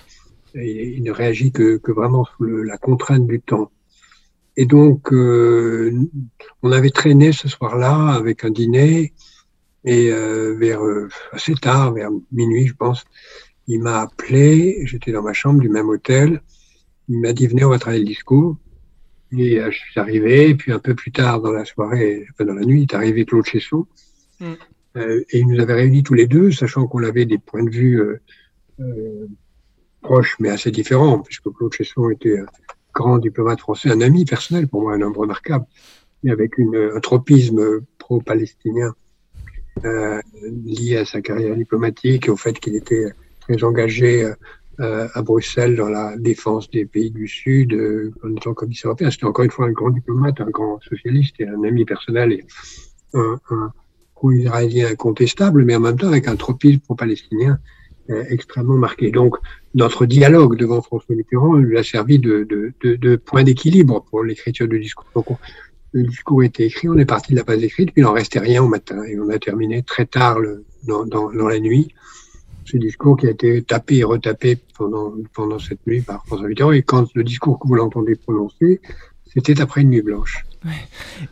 Et 0.56 0.96
il 0.96 1.04
ne 1.04 1.12
réagit 1.12 1.52
que, 1.52 1.80
vraiment 1.92 2.26
sous 2.26 2.46
la 2.46 2.78
contrainte 2.78 3.28
du 3.28 3.42
temps. 3.42 3.72
Et 4.58 4.66
donc, 4.66 5.14
euh, 5.14 5.94
on 6.64 6.72
avait 6.72 6.90
traîné 6.90 7.32
ce 7.32 7.48
soir-là 7.48 8.10
avec 8.10 8.44
un 8.44 8.50
dîner, 8.50 9.14
et 9.86 10.12
euh, 10.12 10.56
vers 10.58 10.84
euh, 10.84 11.08
assez 11.32 11.54
tard, 11.54 11.94
vers 11.94 12.10
minuit, 12.32 12.68
je 12.68 12.74
pense, 12.74 13.06
il 13.68 13.80
m'a 13.82 14.02
appelé, 14.02 14.82
j'étais 14.86 15.12
dans 15.12 15.22
ma 15.22 15.34
chambre 15.34 15.62
du 15.62 15.70
même 15.70 15.88
hôtel, 15.88 16.42
il 17.08 17.22
m'a 17.22 17.34
dit, 17.34 17.48
venez, 17.48 17.64
on 17.64 17.70
va 17.70 17.80
travailler 17.80 18.04
le 18.04 18.10
discours. 18.10 18.58
Et 19.32 19.60
je 19.60 19.78
suis 19.78 20.00
arrivé, 20.00 20.56
puis 20.56 20.72
un 20.72 20.80
peu 20.80 20.96
plus 20.96 21.12
tard 21.12 21.40
dans 21.40 21.52
la 21.52 21.64
soirée, 21.64 22.26
dans 22.40 22.54
la 22.54 22.66
nuit, 22.66 22.82
est 22.82 22.96
arrivé 22.96 23.26
Claude 23.26 23.46
Chesson. 23.46 23.86
Mm. 24.40 24.54
Euh, 24.96 25.24
et 25.29 25.39
il 25.39 25.48
nous 25.48 25.60
avait 25.60 25.74
réunis 25.74 26.03
tous 26.03 26.13
les 26.13 26.27
deux, 26.27 26.51
sachant 26.51 26.88
qu'on 26.88 27.03
avait 27.03 27.25
des 27.25 27.38
points 27.38 27.63
de 27.63 27.69
vue 27.69 28.01
euh, 28.01 28.22
euh, 28.79 29.27
proches, 30.01 30.36
mais 30.39 30.50
assez 30.50 30.72
différents, 30.72 31.19
puisque 31.19 31.50
Claude 31.51 31.74
Chesson 31.74 32.10
était 32.10 32.39
un 32.39 32.46
grand 32.93 33.17
diplomate 33.17 33.60
français, 33.60 33.91
un 33.91 34.01
ami 34.01 34.25
personnel 34.25 34.67
pour 34.67 34.81
moi, 34.81 34.93
un 34.93 35.01
homme 35.01 35.17
remarquable, 35.17 35.65
mais 36.24 36.31
avec 36.31 36.58
une, 36.58 36.91
un 36.96 37.00
tropisme 37.00 37.81
pro-palestinien 37.98 38.93
euh, 39.86 40.19
lié 40.65 40.98
à 40.98 41.05
sa 41.05 41.22
carrière 41.22 41.55
diplomatique 41.55 42.27
et 42.27 42.31
au 42.31 42.36
fait 42.36 42.60
qu'il 42.60 42.75
était 42.75 43.13
très 43.39 43.63
engagé 43.63 44.34
euh, 44.79 45.08
à 45.13 45.22
Bruxelles 45.22 45.75
dans 45.75 45.89
la 45.89 46.15
défense 46.17 46.69
des 46.69 46.86
pays 46.86 47.12
du 47.12 47.27
Sud 47.27 47.74
euh, 47.74 48.13
en 48.24 48.36
étant 48.36 48.53
commissaire 48.53 48.89
européen. 48.89 49.12
C'était 49.12 49.25
encore 49.25 49.43
une 49.43 49.51
fois 49.51 49.65
un 49.65 49.72
grand 49.72 49.89
diplomate, 49.89 50.39
un 50.39 50.50
grand 50.50 50.79
socialiste 50.81 51.36
et 51.39 51.48
un 51.48 51.63
ami 51.63 51.84
personnel 51.86 52.31
et 52.31 52.46
un, 53.13 53.38
un 53.50 53.74
pro-israélien 54.20 54.88
incontestable, 54.92 55.64
mais 55.66 55.76
en 55.76 55.80
même 55.80 55.98
temps 55.98 56.10
avec 56.10 56.28
un 56.28 56.36
tropisme 56.36 56.80
pro-palestinien 56.80 57.58
euh, 58.10 58.24
extrêmement 58.30 58.78
marqué. 58.78 59.12
Donc, 59.12 59.38
notre 59.76 60.06
dialogue 60.06 60.58
devant 60.58 60.82
François 60.82 61.16
Mitterrand 61.16 61.56
lui 61.56 61.78
a 61.78 61.84
servi 61.84 62.20
de, 62.20 63.16
point 63.30 63.44
d'équilibre 63.44 64.04
pour 64.10 64.24
l'écriture 64.24 64.68
du 64.68 64.80
discours. 64.80 65.10
Donc, 65.16 65.32
on- 65.32 65.38
le 65.94 66.04
discours 66.04 66.44
était 66.44 66.66
écrit, 66.66 66.88
on 66.90 66.98
est 66.98 67.06
parti 67.06 67.32
de 67.32 67.38
la 67.38 67.44
base 67.44 67.64
écrite, 67.64 67.92
puis 67.94 68.02
il 68.02 68.06
n'en 68.06 68.14
restait 68.14 68.40
rien 68.40 68.62
au 68.62 68.68
matin. 68.68 69.02
Et 69.04 69.20
on 69.20 69.30
a 69.30 69.40
terminé 69.40 69.82
très 69.84 70.06
tard 70.06 70.38
dans 70.86 71.48
la 71.48 71.60
nuit 71.60 71.94
ce 72.70 72.78
discours 72.78 73.18
qui 73.18 73.26
a 73.28 73.32
été 73.32 73.64
tapé 73.64 73.98
et 73.98 74.04
retapé 74.04 74.58
pendant, 74.78 75.14
pendant 75.34 75.60
cette 75.60 75.86
nuit 75.88 76.02
par 76.02 76.24
François 76.28 76.48
Mitterrand. 76.48 76.72
Et 76.72 76.84
quand 76.84 77.08
le 77.16 77.24
discours 77.24 77.58
que 77.60 77.68
vous 77.68 77.76
l'entendez 77.76 78.16
prononcer, 78.16 78.82
c'était 79.34 79.60
après 79.62 79.82
une 79.82 79.90
nuit 79.90 80.02
blanche. 80.02 80.46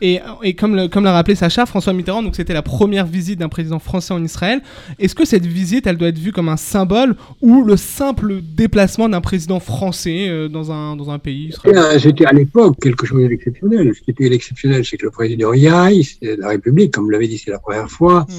Et, 0.00 0.20
et 0.42 0.54
comme 0.54 0.74
le- 0.74 0.88
comme 0.88 1.04
l'a 1.04 1.12
rappelé 1.12 1.34
Sacha, 1.34 1.66
François 1.66 1.92
Mitterrand, 1.92 2.22
donc 2.22 2.34
c'était 2.34 2.54
la 2.54 2.62
première 2.62 3.06
visite 3.06 3.38
d'un 3.38 3.48
président 3.50 3.78
français 3.78 4.14
en 4.14 4.24
Israël. 4.24 4.60
Est-ce 4.98 5.14
que 5.14 5.24
cette 5.26 5.44
visite, 5.44 5.86
elle 5.86 5.96
doit 5.98 6.08
être 6.08 6.18
vue 6.18 6.32
comme 6.32 6.48
un 6.48 6.56
symbole 6.56 7.14
ou 7.42 7.62
le 7.64 7.76
simple 7.76 8.40
déplacement 8.42 9.08
d'un 9.08 9.20
président 9.20 9.60
français 9.60 10.28
euh, 10.28 10.48
dans, 10.48 10.72
un, 10.72 10.96
dans 10.96 11.10
un 11.10 11.18
pays 11.18 11.48
israélien? 11.48 11.82
Euh, 11.84 11.98
C'était 11.98 12.24
à 12.24 12.32
l'époque 12.32 12.76
quelque 12.80 13.04
chose 13.06 13.28
d'exceptionnel. 13.28 13.92
Ce 13.94 14.00
qui 14.00 14.10
était 14.12 14.32
exceptionnel, 14.32 14.84
c'est 14.84 14.96
que 14.96 15.04
le 15.06 15.10
président 15.10 15.52
y 15.52 15.68
aille, 15.68 16.04
c'est 16.04 16.36
la 16.36 16.48
République, 16.48 16.94
comme 16.94 17.04
vous 17.04 17.10
l'avez 17.10 17.28
dit, 17.28 17.38
c'est 17.38 17.50
la 17.50 17.58
première 17.58 17.90
fois. 17.90 18.26
Mm. 18.28 18.32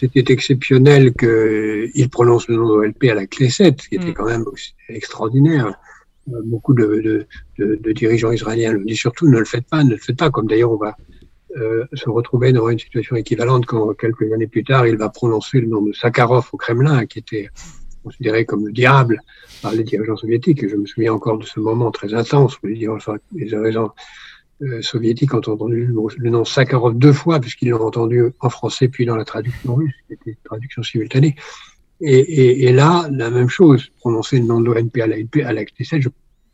C'était 0.00 0.32
exceptionnel 0.32 1.12
qu'il 1.12 2.08
prononce 2.08 2.46
le 2.48 2.56
nom 2.56 2.68
de 2.68 2.74
l'OLP 2.74 3.04
à 3.10 3.14
la 3.14 3.26
Knesset, 3.26 3.74
ce 3.82 3.88
qui 3.88 3.96
était 3.96 4.10
Mm. 4.10 4.14
quand 4.14 4.26
même 4.26 4.44
extraordinaire. 4.88 5.74
Beaucoup 6.44 6.74
de, 6.74 7.26
dirigeants 7.92 8.32
israéliens 8.32 8.72
le 8.72 8.84
disent 8.84 8.98
surtout, 8.98 9.28
ne 9.28 9.38
le 9.38 9.44
faites 9.44 9.66
pas, 9.66 9.82
ne 9.82 9.90
le 9.90 9.96
faites 9.96 10.16
pas. 10.16 10.30
Comme 10.30 10.46
d'ailleurs, 10.46 10.72
on 10.72 10.76
va 10.76 10.96
euh, 11.56 11.84
se 11.94 12.08
retrouver 12.10 12.52
dans 12.52 12.68
une 12.68 12.78
situation 12.78 13.16
équivalente 13.16 13.66
quand 13.66 13.94
quelques 13.94 14.30
années 14.32 14.46
plus 14.46 14.64
tard, 14.64 14.86
il 14.86 14.96
va 14.96 15.08
prononcer 15.08 15.60
le 15.60 15.66
nom 15.66 15.82
de 15.82 15.92
Sakharov 15.92 16.48
au 16.52 16.56
Kremlin, 16.56 17.06
qui 17.06 17.18
était 17.20 17.48
considéré 18.04 18.44
comme 18.44 18.66
le 18.66 18.72
diable 18.72 19.20
par 19.62 19.72
les 19.72 19.84
dirigeants 19.84 20.16
soviétiques. 20.16 20.68
Je 20.68 20.76
me 20.76 20.86
souviens 20.86 21.12
encore 21.12 21.38
de 21.38 21.46
ce 21.46 21.60
moment 21.60 21.90
très 21.90 22.14
intense 22.14 22.58
où 22.62 22.66
les 22.66 22.74
dirigeants, 22.74 23.94
euh, 24.60 24.82
soviétiques 24.82 25.34
ont 25.34 25.38
entendu 25.38 25.86
le, 25.86 25.94
le 26.16 26.30
nom 26.30 26.44
Sakharov 26.44 26.98
deux 26.98 27.12
fois, 27.12 27.40
puisqu'ils 27.40 27.70
l'ont 27.70 27.86
entendu 27.86 28.24
en 28.40 28.50
français 28.50 28.88
puis 28.88 29.06
dans 29.06 29.16
la 29.16 29.24
traduction 29.24 29.74
russe, 29.74 29.94
qui 30.06 30.14
était 30.14 30.30
une 30.30 30.44
traduction 30.44 30.82
simultanée. 30.82 31.34
Et, 32.00 32.18
et, 32.18 32.64
et 32.68 32.72
là, 32.72 33.08
la 33.12 33.30
même 33.30 33.48
chose, 33.48 33.90
prononcer 33.98 34.38
le 34.38 34.44
nom 34.46 34.60
de 34.60 34.66
l'ONP 34.66 35.00
à 35.02 35.06
la, 35.06 35.16
à 35.48 35.52
la 35.52 35.64
je- 35.64 36.08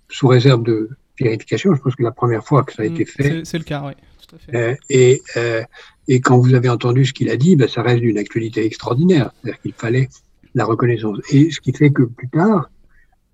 sous 0.08 0.28
réserve 0.28 0.62
de 0.62 0.90
vérification, 1.20 1.74
je 1.74 1.80
pense 1.80 1.94
que 1.96 2.02
la 2.02 2.12
première 2.12 2.44
fois 2.44 2.64
que 2.64 2.72
ça 2.72 2.82
a 2.82 2.86
été 2.86 3.04
Mm, 3.04 3.06
fait, 3.06 3.22
c'est- 3.22 3.44
C'est 3.44 3.58
le 3.58 3.64
cas, 3.64 3.82
oui. 3.86 3.92
Tout 4.26 4.36
à 4.36 4.38
fait. 4.38 4.56
euh, 4.56 4.74
et, 4.88 5.22
euh, 5.36 5.62
et 6.08 6.20
quand 6.20 6.38
vous 6.38 6.54
avez 6.54 6.68
entendu 6.70 7.04
ce 7.04 7.12
qu'il 7.12 7.28
a 7.30 7.36
dit, 7.36 7.56
ben, 7.56 7.68
ça 7.68 7.82
reste 7.82 8.00
d'une 8.00 8.16
actualité 8.18 8.64
extraordinaire. 8.64 9.32
C'est-à-dire 9.42 9.60
qu'il 9.62 9.72
fallait 9.74 10.08
la 10.54 10.64
reconnaissance. 10.64 11.18
Et 11.30 11.50
ce 11.50 11.60
qui 11.60 11.72
fait 11.72 11.90
que 11.90 12.02
plus 12.04 12.28
tard, 12.28 12.70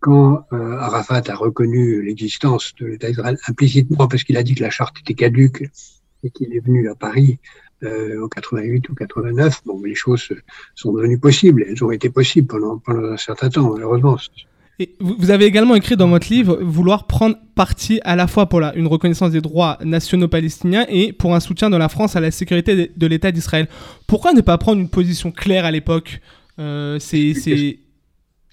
quand 0.01 0.45
euh, 0.53 0.79
Arafat 0.79 1.23
a 1.29 1.35
reconnu 1.37 2.03
l'existence 2.03 2.73
de 2.81 2.87
l'État 2.87 3.09
d'Israël 3.09 3.37
implicitement 3.47 4.09
parce 4.09 4.25
qu'il 4.25 4.37
a 4.37 4.43
dit 4.43 4.55
que 4.55 4.63
la 4.63 4.71
charte 4.71 4.99
était 5.01 5.15
caduque 5.15 5.69
et 6.25 6.31
qu'il 6.31 6.55
est 6.57 6.61
venu 6.61 6.89
à 6.89 6.95
Paris 6.95 7.39
euh, 7.85 8.23
en 8.25 8.29
88 8.29 8.89
ou 8.89 8.95
89, 8.95 9.61
bon, 9.67 9.81
les 9.85 9.95
choses 9.95 10.21
se- 10.23 10.35
sont 10.75 10.93
devenues 10.93 11.19
possibles. 11.19 11.65
Elles 11.69 11.83
ont 11.85 11.91
été 11.91 12.11
possibles 12.11 12.47
pendant, 12.47 12.79
pendant 12.79 13.13
un 13.13 13.17
certain 13.17 13.49
temps, 13.51 13.73
malheureusement. 13.73 14.17
Et 14.79 14.95
vous 14.99 15.31
avez 15.31 15.45
également 15.45 15.75
écrit 15.75 15.95
dans 15.97 16.09
votre 16.09 16.29
livre 16.31 16.59
vouloir 16.63 17.07
prendre 17.07 17.37
parti 17.55 18.01
à 18.03 18.17
la 18.17 18.27
fois 18.27 18.47
pour 18.47 18.61
la, 18.61 18.75
une 18.77 18.87
reconnaissance 18.87 19.31
des 19.31 19.43
droits 19.43 19.77
nationaux 19.85 20.29
palestiniens 20.29 20.87
et 20.89 21.13
pour 21.13 21.35
un 21.35 21.41
soutien 21.41 21.69
de 21.69 21.77
la 21.77 21.91
France 21.91 22.17
à 22.17 22.21
la 22.21 22.31
sécurité 22.31 22.75
de, 22.75 22.91
de 22.97 23.07
l'État 23.07 23.31
d'Israël. 23.31 23.69
Pourquoi 24.07 24.33
ne 24.33 24.41
pas 24.41 24.57
prendre 24.57 24.81
une 24.81 24.89
position 24.89 25.33
claire 25.33 25.67
à 25.67 25.71
l'époque? 25.71 26.21
Euh, 26.59 26.99
c'est- 26.99 27.80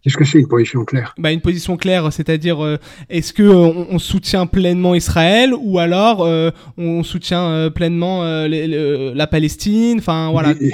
Qu'est-ce 0.08 0.16
que 0.18 0.24
c'est 0.24 0.40
une 0.40 0.48
position 0.48 0.86
claire? 0.86 1.14
Bah, 1.18 1.34
une 1.34 1.42
position 1.42 1.76
claire, 1.76 2.14
c'est-à-dire 2.14 2.64
euh, 2.64 2.78
est-ce 3.10 3.34
que 3.34 3.44
euh, 3.44 3.54
on, 3.56 3.88
on 3.96 4.00
soutient 4.00 4.46
pleinement 4.48 4.96
Israël 4.96 5.54
ou 5.60 5.80
alors 5.80 6.24
euh, 6.24 6.52
on 6.78 7.04
soutient 7.04 7.44
euh, 7.50 7.70
pleinement 7.70 8.24
euh, 8.24 8.48
les- 8.48 9.14
la 9.14 9.28
Palestine? 9.28 9.98
Enfin 10.00 10.32
voilà. 10.32 10.54
les, 10.54 10.72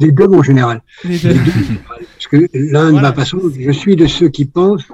les 0.00 0.10
deux, 0.10 0.26
mon 0.26 0.42
général. 0.42 0.80
Les 1.04 1.18
deux. 1.18 1.34
Parce 1.34 2.28
que 2.30 2.48
l'un 2.54 2.86
ne 2.86 2.90
Voilà. 2.92 3.08
va 3.08 3.12
pas 3.12 3.24
sans 3.26 3.36
l'autre. 3.36 3.56
Je 3.60 3.70
suis 3.72 3.94
de 3.94 4.06
ceux 4.06 4.30
qui 4.30 4.46
pensent, 4.46 4.88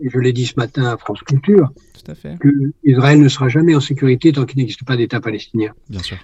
et 0.00 0.10
je 0.10 0.18
l'ai 0.18 0.32
dit 0.32 0.46
ce 0.46 0.54
matin 0.56 0.84
à 0.86 0.96
France 0.96 1.20
Culture, 1.20 1.70
Tout 2.04 2.10
à 2.10 2.16
fait. 2.16 2.36
que 2.40 2.48
Israël 2.82 3.20
ne 3.20 3.28
sera 3.28 3.48
jamais 3.48 3.76
en 3.76 3.80
sécurité 3.80 4.32
tant 4.32 4.46
qu'il 4.46 4.58
n'existe 4.58 4.82
pas 4.84 4.96
d'État 4.96 5.20
palestinien. 5.20 5.70
Bien 5.88 6.02
sûr. 6.02 6.16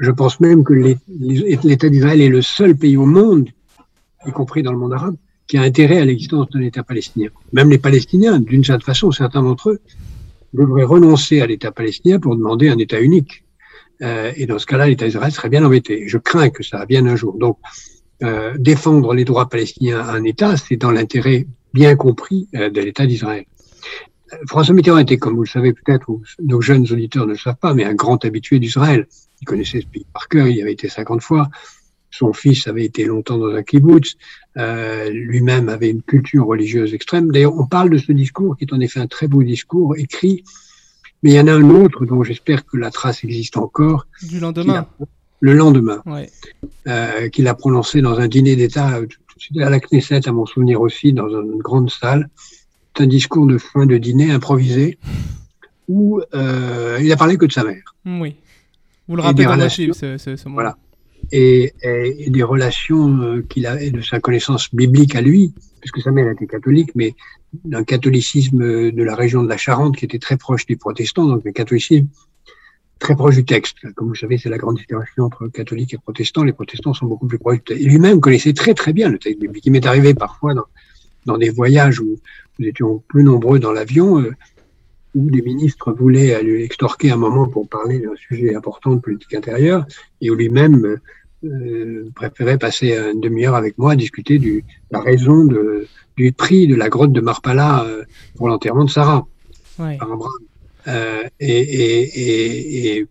Je 0.00 0.10
pense 0.10 0.40
même 0.40 0.64
que 0.64 0.74
l'État 0.74 1.88
d'Israël 1.88 2.20
est 2.20 2.28
le 2.28 2.42
seul 2.42 2.74
pays 2.74 2.96
au 2.96 3.06
monde, 3.06 3.48
y 4.26 4.32
compris 4.32 4.64
dans 4.64 4.72
le 4.72 4.78
monde 4.78 4.94
arabe, 4.94 5.14
qui 5.48 5.56
a 5.56 5.62
intérêt 5.62 5.98
à 5.98 6.04
l'existence 6.04 6.48
d'un 6.50 6.60
État 6.60 6.82
palestinien. 6.82 7.30
Même 7.52 7.70
les 7.70 7.78
Palestiniens, 7.78 8.38
d'une 8.38 8.62
certaine 8.62 8.84
façon, 8.84 9.10
certains 9.10 9.42
d'entre 9.42 9.70
eux, 9.70 9.80
devraient 10.52 10.84
renoncer 10.84 11.40
à 11.40 11.46
l'État 11.46 11.72
palestinien 11.72 12.20
pour 12.20 12.36
demander 12.36 12.68
un 12.68 12.78
État 12.78 13.00
unique. 13.00 13.44
Euh, 14.02 14.30
et 14.36 14.46
dans 14.46 14.58
ce 14.58 14.66
cas-là, 14.66 14.86
l'État 14.86 15.06
d'Israël 15.06 15.32
serait 15.32 15.48
bien 15.48 15.64
embêté. 15.64 16.06
Je 16.06 16.18
crains 16.18 16.50
que 16.50 16.62
ça 16.62 16.84
vienne 16.84 17.08
un 17.08 17.16
jour. 17.16 17.36
Donc, 17.38 17.58
euh, 18.22 18.54
défendre 18.58 19.14
les 19.14 19.24
droits 19.24 19.48
palestiniens 19.48 20.00
à 20.00 20.12
un 20.12 20.24
État, 20.24 20.56
c'est 20.56 20.76
dans 20.76 20.90
l'intérêt 20.90 21.46
bien 21.72 21.96
compris 21.96 22.48
euh, 22.54 22.68
de 22.68 22.80
l'État 22.80 23.06
d'Israël. 23.06 23.44
François 24.46 24.74
Mitterrand 24.74 24.98
était, 24.98 25.16
comme 25.16 25.34
vous 25.34 25.44
le 25.44 25.48
savez 25.48 25.72
peut-être, 25.72 26.06
nos 26.42 26.60
jeunes 26.60 26.82
auditeurs 26.92 27.26
ne 27.26 27.32
le 27.32 27.38
savent 27.38 27.56
pas, 27.56 27.72
mais 27.72 27.84
un 27.84 27.94
grand 27.94 28.22
habitué 28.26 28.58
d'Israël. 28.58 29.06
Il 29.40 29.46
connaissait 29.46 29.80
ce 29.80 29.86
pays 29.86 30.06
par 30.12 30.28
cœur, 30.28 30.48
il 30.48 30.56
y 30.56 30.62
avait 30.62 30.72
été 30.72 30.88
50 30.88 31.22
fois. 31.22 31.48
Son 32.10 32.32
fils 32.32 32.66
avait 32.66 32.84
été 32.84 33.04
longtemps 33.04 33.38
dans 33.38 33.54
un 33.54 33.62
kibbutz. 33.62 34.16
Euh, 34.58 35.08
Lui-même 35.10 35.68
avait 35.68 35.90
une 35.90 36.02
culture 36.02 36.46
religieuse 36.46 36.92
extrême. 36.94 37.30
D'ailleurs, 37.30 37.56
on 37.58 37.66
parle 37.66 37.90
de 37.90 37.98
ce 37.98 38.10
discours 38.12 38.56
qui 38.56 38.64
est 38.64 38.72
en 38.72 38.80
effet 38.80 38.98
un 39.00 39.06
très 39.06 39.28
beau 39.28 39.42
discours 39.42 39.96
écrit, 39.96 40.42
mais 41.22 41.30
il 41.30 41.34
y 41.36 41.40
en 41.40 41.46
a 41.46 41.52
un 41.52 41.70
autre 41.70 42.04
dont 42.06 42.22
j'espère 42.24 42.66
que 42.66 42.76
la 42.76 42.90
trace 42.90 43.22
existe 43.24 43.56
encore, 43.56 44.06
Du 44.22 44.40
lendemain. 44.40 44.86
le 45.40 45.52
lendemain 45.54 46.02
Ouais. 46.06 46.28
euh, 46.88 47.28
qu'il 47.28 47.46
a 47.46 47.54
prononcé 47.54 48.00
dans 48.00 48.18
un 48.18 48.26
dîner 48.28 48.56
d'État, 48.56 48.98
euh, 48.98 49.06
à 49.64 49.70
la 49.70 49.78
Knesset, 49.80 50.26
à 50.28 50.32
mon 50.32 50.44
souvenir 50.46 50.80
aussi, 50.80 51.12
dans 51.12 51.28
une 51.28 51.58
grande 51.58 51.90
salle. 51.90 52.28
C'est 52.96 53.04
un 53.04 53.06
discours 53.06 53.46
de 53.46 53.58
fin 53.58 53.86
de 53.86 53.96
dîner 53.96 54.32
improvisé 54.32 54.98
où 55.88 56.20
euh, 56.34 56.98
il 57.00 57.12
a 57.12 57.16
parlé 57.16 57.36
que 57.36 57.46
de 57.46 57.52
sa 57.52 57.62
mère 57.62 57.94
Oui. 58.04 58.34
Vous 59.06 59.14
le 59.14 59.22
rappelez 59.22 59.44
dans 59.44 59.68
ce, 59.68 59.92
ce, 60.18 60.18
ce 60.36 60.44
moment. 60.44 60.54
Voilà. 60.54 60.76
Et, 61.32 61.72
et- 61.82 62.26
et 62.26 62.30
des 62.30 62.42
relations 62.42 63.20
euh, 63.22 63.42
qu'il 63.48 63.66
a 63.66 63.76
de 63.90 64.00
sa 64.00 64.20
connaissance 64.20 64.74
biblique 64.74 65.14
à 65.14 65.20
lui, 65.20 65.52
puisque 65.80 66.00
sa 66.00 66.10
mère 66.10 66.28
était 66.30 66.46
catholique, 66.46 66.90
mais 66.94 67.14
d'un 67.64 67.84
catholicisme 67.84 68.90
de 68.92 69.02
la 69.02 69.14
région 69.14 69.42
de 69.42 69.48
la 69.48 69.56
Charente 69.56 69.96
qui 69.96 70.04
était 70.04 70.18
très 70.18 70.36
proche 70.36 70.66
des 70.66 70.76
protestants, 70.76 71.26
donc 71.26 71.46
un 71.46 71.52
catholicisme 71.52 72.06
très 72.98 73.14
proche 73.14 73.36
du 73.36 73.44
texte. 73.44 73.76
Comme 73.94 74.08
vous 74.08 74.14
savez, 74.14 74.38
c'est 74.38 74.48
la 74.50 74.58
grande 74.58 74.76
distinction 74.76 75.24
entre 75.24 75.46
catholiques 75.48 75.94
et 75.94 75.98
protestants. 75.98 76.42
Les 76.44 76.52
protestants 76.52 76.94
sont 76.94 77.06
beaucoup 77.06 77.26
plus 77.26 77.38
proches 77.38 77.58
du 77.58 77.62
texte. 77.64 77.84
Lui-même 77.84 78.20
connaissait 78.20 78.52
très 78.52 78.74
très 78.74 78.92
bien 78.92 79.08
le 79.08 79.18
texte 79.18 79.40
biblique. 79.40 79.64
Il 79.66 79.72
m'est 79.72 79.86
arrivé 79.86 80.14
parfois 80.14 80.52
dans, 80.54 80.66
dans 81.24 81.38
des 81.38 81.50
voyages 81.50 82.00
où 82.00 82.16
nous 82.58 82.66
étions 82.66 83.02
peu 83.08 83.22
nombreux 83.22 83.58
dans 83.60 83.72
l'avion, 83.72 84.20
euh, 84.20 84.32
où 85.14 85.30
des 85.30 85.42
ministres 85.42 85.92
voulaient 85.92 86.34
aller 86.34 86.62
extorquer 86.62 87.10
un 87.10 87.16
moment 87.16 87.48
pour 87.48 87.68
parler 87.68 87.98
d'un 88.00 88.16
sujet 88.16 88.54
important 88.54 88.94
de 88.94 89.00
politique 89.00 89.34
intérieure, 89.34 89.86
et 90.20 90.30
où 90.30 90.34
lui-même 90.34 90.98
euh, 91.44 92.10
préférait 92.14 92.58
passer 92.58 92.96
une 92.96 93.20
demi-heure 93.20 93.54
avec 93.54 93.78
moi 93.78 93.92
à 93.92 93.96
discuter 93.96 94.38
du, 94.38 94.64
la 94.90 95.00
raison 95.00 95.44
de, 95.44 95.86
du 96.16 96.32
prix 96.32 96.66
de 96.66 96.74
la 96.74 96.88
grotte 96.88 97.12
de 97.12 97.20
Marpala 97.20 97.84
euh, 97.84 98.04
pour 98.36 98.48
l'enterrement 98.48 98.84
de 98.84 98.90
Sarah 98.90 99.26
Ouais. 99.78 99.96
Euh, 100.88 101.22
et, 101.38 101.60
et, 101.60 102.02
et, 102.02 102.98
et 102.98 103.06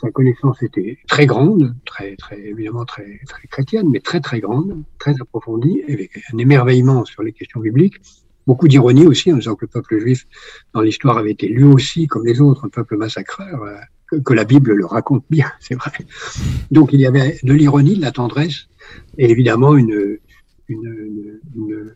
sa 0.00 0.10
connaissance 0.10 0.62
était 0.62 0.98
très 1.08 1.26
grande, 1.26 1.74
très, 1.84 2.16
très 2.16 2.40
évidemment 2.40 2.84
très, 2.84 3.20
très 3.26 3.48
chrétienne, 3.48 3.88
mais 3.90 4.00
très 4.00 4.20
très 4.20 4.40
grande, 4.40 4.82
très 4.98 5.14
approfondie, 5.20 5.82
avec 5.88 6.10
un 6.32 6.38
émerveillement 6.38 7.04
sur 7.04 7.22
les 7.22 7.32
questions 7.32 7.60
bibliques, 7.60 8.00
beaucoup 8.46 8.68
d'ironie 8.68 9.06
aussi, 9.06 9.32
en 9.32 9.36
disant 9.36 9.54
que 9.54 9.64
le 9.64 9.68
peuple 9.70 9.98
juif 9.98 10.26
dans 10.74 10.80
l'histoire 10.80 11.18
avait 11.18 11.32
été 11.32 11.48
lui 11.48 11.64
aussi, 11.64 12.06
comme 12.06 12.24
les 12.24 12.40
autres, 12.40 12.64
un 12.64 12.68
peuple 12.68 12.96
massacreur, 12.96 13.62
euh, 13.62 14.18
que, 14.24 14.34
la 14.34 14.44
Bible 14.44 14.72
le 14.72 14.86
raconte 14.86 15.24
bien, 15.30 15.50
c'est 15.60 15.74
vrai. 15.74 15.92
Donc 16.70 16.92
il 16.92 17.00
y 17.00 17.06
avait 17.06 17.38
de 17.42 17.52
l'ironie, 17.52 17.96
de 17.96 18.02
la 18.02 18.12
tendresse, 18.12 18.68
et 19.18 19.30
évidemment 19.30 19.76
une, 19.76 20.18
une, 20.68 21.40
une, 21.56 21.94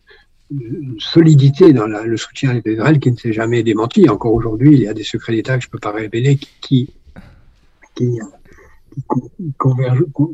une- 0.51 0.99
solidité 0.99 1.71
dans 1.71 1.87
le 1.87 2.17
soutien 2.17 2.53
d'Israël 2.55 2.99
qui 2.99 3.09
ne 3.09 3.15
s'est 3.15 3.31
jamais 3.31 3.63
démenti. 3.63 4.09
Encore 4.09 4.33
aujourd'hui, 4.33 4.73
il 4.73 4.81
y 4.81 4.87
a 4.87 4.93
des 4.93 5.05
secrets 5.05 5.31
d'État 5.31 5.55
que 5.57 5.63
je 5.63 5.69
ne 5.69 5.71
peux 5.71 5.79
pas 5.79 5.93
révéler 5.93 6.37
qui, 6.59 6.89
qui, 7.95 8.19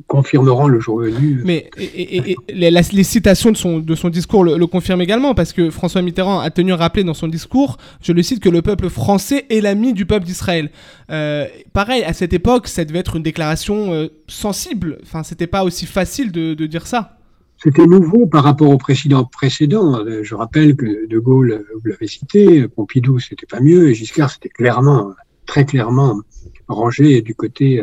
confirmeront 0.08 0.68
le 0.68 0.80
jour 0.80 1.00
venu. 1.02 1.42
Mais 1.46 1.70
et, 1.78 1.84
et- 1.84 2.18
et- 2.18 2.32
et 2.32 2.54
les, 2.54 2.72
la- 2.72 2.82
les 2.92 3.04
citations 3.04 3.52
de 3.52 3.58
son, 3.58 3.80
de 3.80 3.96
son 3.96 4.10
discours 4.10 4.44
le, 4.44 4.58
le 4.58 4.68
confirment 4.68 5.02
également, 5.02 5.34
parce 5.36 5.54
que 5.54 5.70
François 5.70 6.02
Mitterrand 6.02 6.40
a 6.40 6.50
tenu 6.50 6.74
à 6.74 6.76
rappeler 6.78 7.04
dans 7.04 7.14
son 7.14 7.28
discours, 7.28 7.78
je 8.02 8.14
le 8.14 8.24
cite, 8.24 8.42
que 8.42 8.50
le 8.50 8.62
peuple 8.62 8.90
français 8.90 9.46
est 9.50 9.62
l'ami 9.62 9.94
du 9.94 10.06
peuple 10.06 10.26
d'Israël. 10.26 10.70
Euh, 11.10 11.46
pareil, 11.74 12.04
à 12.04 12.14
cette 12.14 12.34
époque, 12.34 12.68
ça 12.68 12.86
devait 12.86 13.00
être 13.00 13.16
une 13.16 13.24
déclaration 13.24 13.94
euh, 13.94 14.08
sensible. 14.28 14.98
Enfin, 15.04 15.24
c'était 15.24 15.48
pas 15.48 15.64
aussi 15.64 15.86
facile 15.86 16.32
de, 16.32 16.54
de 16.54 16.66
dire 16.66 16.88
ça. 16.88 17.18
c'était 17.58 17.86
nouveau 17.88 18.28
par 18.28 18.44
rapport 18.44 18.70
au 18.70 18.78
président 18.78 19.24
précédent. 19.26 20.00
Je 20.22 20.36
rappelle 20.36 20.76
que 20.76 21.08
De 21.08 21.20
Gaulle, 21.20 21.66
vous 21.76 21.90
l'avez 21.90 22.08
cité, 22.08 22.68
Pompidou, 22.68 23.20
c'était 23.20 23.46
pas 23.48 23.60
mieux, 23.62 23.90
et 23.90 23.94
Giscard, 23.94 24.32
c'était 24.32 24.50
clairement, 24.50 25.12
très 25.46 25.66
clairement 25.66 26.22
rangé 26.68 27.22
du 27.22 27.34
côté 27.34 27.82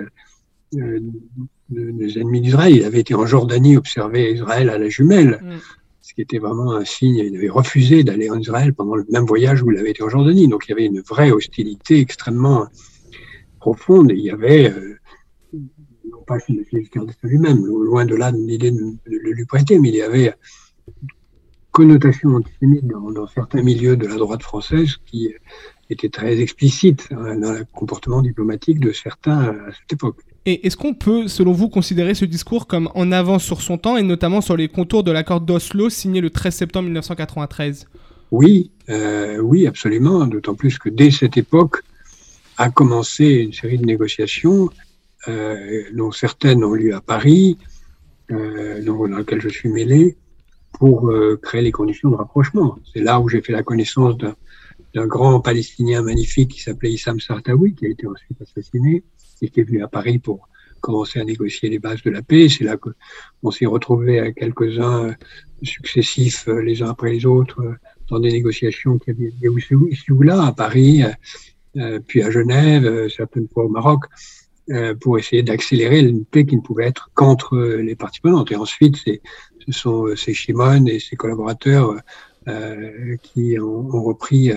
euh, 0.80 1.00
des 1.70 2.18
ennemis 2.18 2.40
d'Israël. 2.40 2.74
Il 2.74 2.84
avait 2.84 3.00
été 3.00 3.14
en 3.14 3.26
Jordanie 3.26 3.76
observer 3.76 4.32
Israël 4.32 4.68
à 4.70 4.78
la 4.78 4.88
jumelle, 4.88 5.40
mm. 5.42 5.56
ce 6.00 6.14
qui 6.14 6.20
était 6.20 6.38
vraiment 6.38 6.72
un 6.72 6.84
signe. 6.84 7.16
Il 7.16 7.36
avait 7.36 7.48
refusé 7.48 8.04
d'aller 8.04 8.30
en 8.30 8.38
Israël 8.38 8.74
pendant 8.74 8.94
le 8.94 9.06
même 9.10 9.24
voyage 9.24 9.62
où 9.62 9.70
il 9.70 9.78
avait 9.78 9.90
été 9.90 10.02
en 10.02 10.08
Jordanie. 10.08 10.48
Donc 10.48 10.66
il 10.66 10.70
y 10.70 10.72
avait 10.72 10.86
une 10.86 11.00
vraie 11.00 11.30
hostilité 11.30 12.00
extrêmement 12.00 12.68
profonde. 13.60 14.10
Et 14.10 14.14
il 14.14 14.24
y 14.24 14.30
avait, 14.30 14.70
euh, 14.70 14.98
non 16.10 16.22
pas 16.26 16.38
chez 16.38 16.66
Giscard 16.72 17.06
lui-même, 17.22 17.64
loin 17.64 18.04
de 18.04 18.14
là 18.14 18.30
l'idée 18.30 18.70
de, 18.70 18.96
le 19.06 19.32
lui 19.32 19.46
prêter, 19.46 19.78
mais 19.78 19.88
il 19.88 19.96
y 19.96 20.02
avait 20.02 20.34
connotation 21.70 22.36
antisémite 22.36 22.86
dans, 22.86 23.10
dans, 23.10 23.26
certains 23.26 23.62
milieux 23.62 23.96
de 23.96 24.06
la 24.06 24.14
droite 24.14 24.42
française 24.42 24.96
qui 25.06 25.34
était 25.90 26.08
très 26.08 26.40
explicite 26.40 27.08
hein, 27.10 27.36
dans 27.36 27.52
le 27.52 27.64
comportement 27.64 28.22
diplomatique 28.22 28.80
de 28.80 28.92
certains 28.92 29.40
à 29.40 29.72
cette 29.72 29.92
époque. 29.92 30.20
Et 30.46 30.66
est-ce 30.66 30.76
qu'on 30.76 30.92
peut, 30.92 31.26
selon 31.26 31.52
vous, 31.52 31.70
considérer 31.70 32.14
ce 32.14 32.26
discours 32.26 32.66
comme 32.66 32.90
en 32.94 33.12
avance 33.12 33.42
sur 33.42 33.62
son 33.62 33.78
temps 33.78 33.96
et 33.96 34.02
notamment 34.02 34.42
sur 34.42 34.58
les 34.58 34.68
contours 34.68 35.02
de 35.02 35.10
l'accord 35.10 35.40
d'Oslo 35.40 35.88
signé 35.88 36.20
le 36.20 36.28
13 36.28 36.54
septembre 36.54 36.84
1993 36.84 37.86
Oui, 38.30 38.70
euh, 38.90 39.38
oui, 39.38 39.66
absolument. 39.66 40.26
D'autant 40.26 40.54
plus 40.54 40.78
que 40.78 40.90
dès 40.90 41.10
cette 41.10 41.38
époque 41.38 41.82
a 42.58 42.68
commencé 42.68 43.24
une 43.24 43.54
série 43.54 43.78
de 43.78 43.86
négociations, 43.86 44.68
euh, 45.28 45.84
dont 45.94 46.12
certaines 46.12 46.62
ont 46.62 46.74
lieu 46.74 46.94
à 46.94 47.00
Paris, 47.00 47.56
euh, 48.30 48.84
dans 48.84 49.06
lesquelles 49.06 49.40
je 49.40 49.48
suis 49.48 49.70
mêlé, 49.70 50.18
pour 50.72 51.10
créer 51.40 51.62
les 51.62 51.70
conditions 51.70 52.10
de 52.10 52.16
rapprochement. 52.16 52.76
C'est 52.92 53.00
là 53.00 53.20
où 53.20 53.28
j'ai 53.28 53.40
fait 53.40 53.52
la 53.52 53.62
connaissance 53.62 54.16
d'un 54.18 55.06
grand 55.06 55.40
Palestinien 55.40 56.02
magnifique 56.02 56.50
qui 56.50 56.60
s'appelait 56.60 56.90
Issam 56.90 57.20
Sartawi, 57.20 57.74
qui 57.74 57.86
a 57.86 57.90
été 57.90 58.08
ensuite 58.08 58.42
assassiné 58.42 59.04
qui 59.40 59.60
est 59.60 59.64
venu 59.64 59.82
à 59.82 59.88
Paris 59.88 60.18
pour 60.18 60.48
commencer 60.84 61.18
à 61.18 61.24
négocier 61.24 61.70
les 61.70 61.78
bases 61.78 62.02
de 62.02 62.10
la 62.10 62.22
paix. 62.22 62.48
C'est 62.50 62.64
là 62.64 62.76
qu'on 62.76 63.50
s'est 63.50 63.64
retrouvé 63.64 64.20
à 64.20 64.32
quelques-uns 64.32 65.08
euh, 65.08 65.12
successifs, 65.62 66.46
euh, 66.46 66.60
les 66.60 66.82
uns 66.82 66.90
après 66.90 67.10
les 67.10 67.24
autres, 67.24 67.60
euh, 67.62 67.74
dans 68.10 68.20
des 68.20 68.30
négociations 68.30 68.98
qui 68.98 69.10
avaient 69.10 69.32
lieu 69.40 69.54
ici 69.90 70.12
ou 70.12 70.20
là, 70.20 70.46
à 70.46 70.52
Paris, 70.52 71.02
puis 72.06 72.22
à 72.22 72.30
Genève, 72.30 73.08
certaines 73.08 73.48
fois 73.48 73.64
au 73.64 73.70
Maroc, 73.70 74.04
pour 75.00 75.18
essayer 75.18 75.42
d'accélérer 75.42 76.00
une 76.00 76.26
paix 76.26 76.44
qui 76.44 76.54
ne 76.56 76.60
pouvait 76.60 76.84
être 76.84 77.08
qu'entre 77.14 77.56
les 77.56 77.96
parties 77.96 78.20
prenantes. 78.20 78.52
Et 78.52 78.56
ensuite, 78.56 78.96
ce 78.98 79.72
sont 79.72 80.14
ces 80.16 80.34
Shimon 80.34 80.84
et 80.84 81.00
ses 81.00 81.16
collaborateurs 81.16 81.94
qui 83.22 83.58
ont 83.58 84.02
repris, 84.04 84.50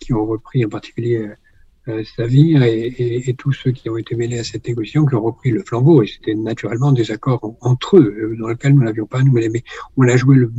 qui 0.00 0.12
ont 0.12 0.26
repris 0.26 0.64
en 0.64 0.68
particulier 0.68 1.30
euh, 1.88 2.04
Savir 2.16 2.62
et, 2.62 2.94
et, 3.28 3.34
tous 3.34 3.52
ceux 3.52 3.72
qui 3.72 3.90
ont 3.90 3.96
été 3.96 4.14
mêlés 4.14 4.38
à 4.38 4.44
cette 4.44 4.66
négociation 4.66 5.04
qui 5.04 5.14
ont 5.14 5.22
repris 5.22 5.50
le 5.50 5.62
flambeau. 5.64 6.02
Et 6.02 6.06
c'était 6.06 6.34
naturellement 6.34 6.92
des 6.92 7.10
accords 7.10 7.56
entre 7.60 7.98
eux, 7.98 8.14
euh, 8.18 8.36
dans 8.38 8.48
lesquels 8.48 8.74
nous 8.74 8.84
n'avions 8.84 9.06
pas 9.06 9.18
à 9.18 9.22
nous 9.22 9.32
mêler. 9.32 9.48
Mais 9.48 9.64
on 9.96 10.06
a 10.08 10.16
joué 10.16 10.36
le 10.36 10.52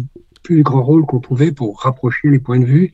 plus 0.43 0.63
grand 0.63 0.83
rôle 0.83 1.05
qu'on 1.05 1.21
pouvait 1.21 1.51
pour 1.51 1.79
rapprocher 1.79 2.27
les 2.27 2.39
points 2.39 2.59
de 2.59 2.65
vue 2.65 2.91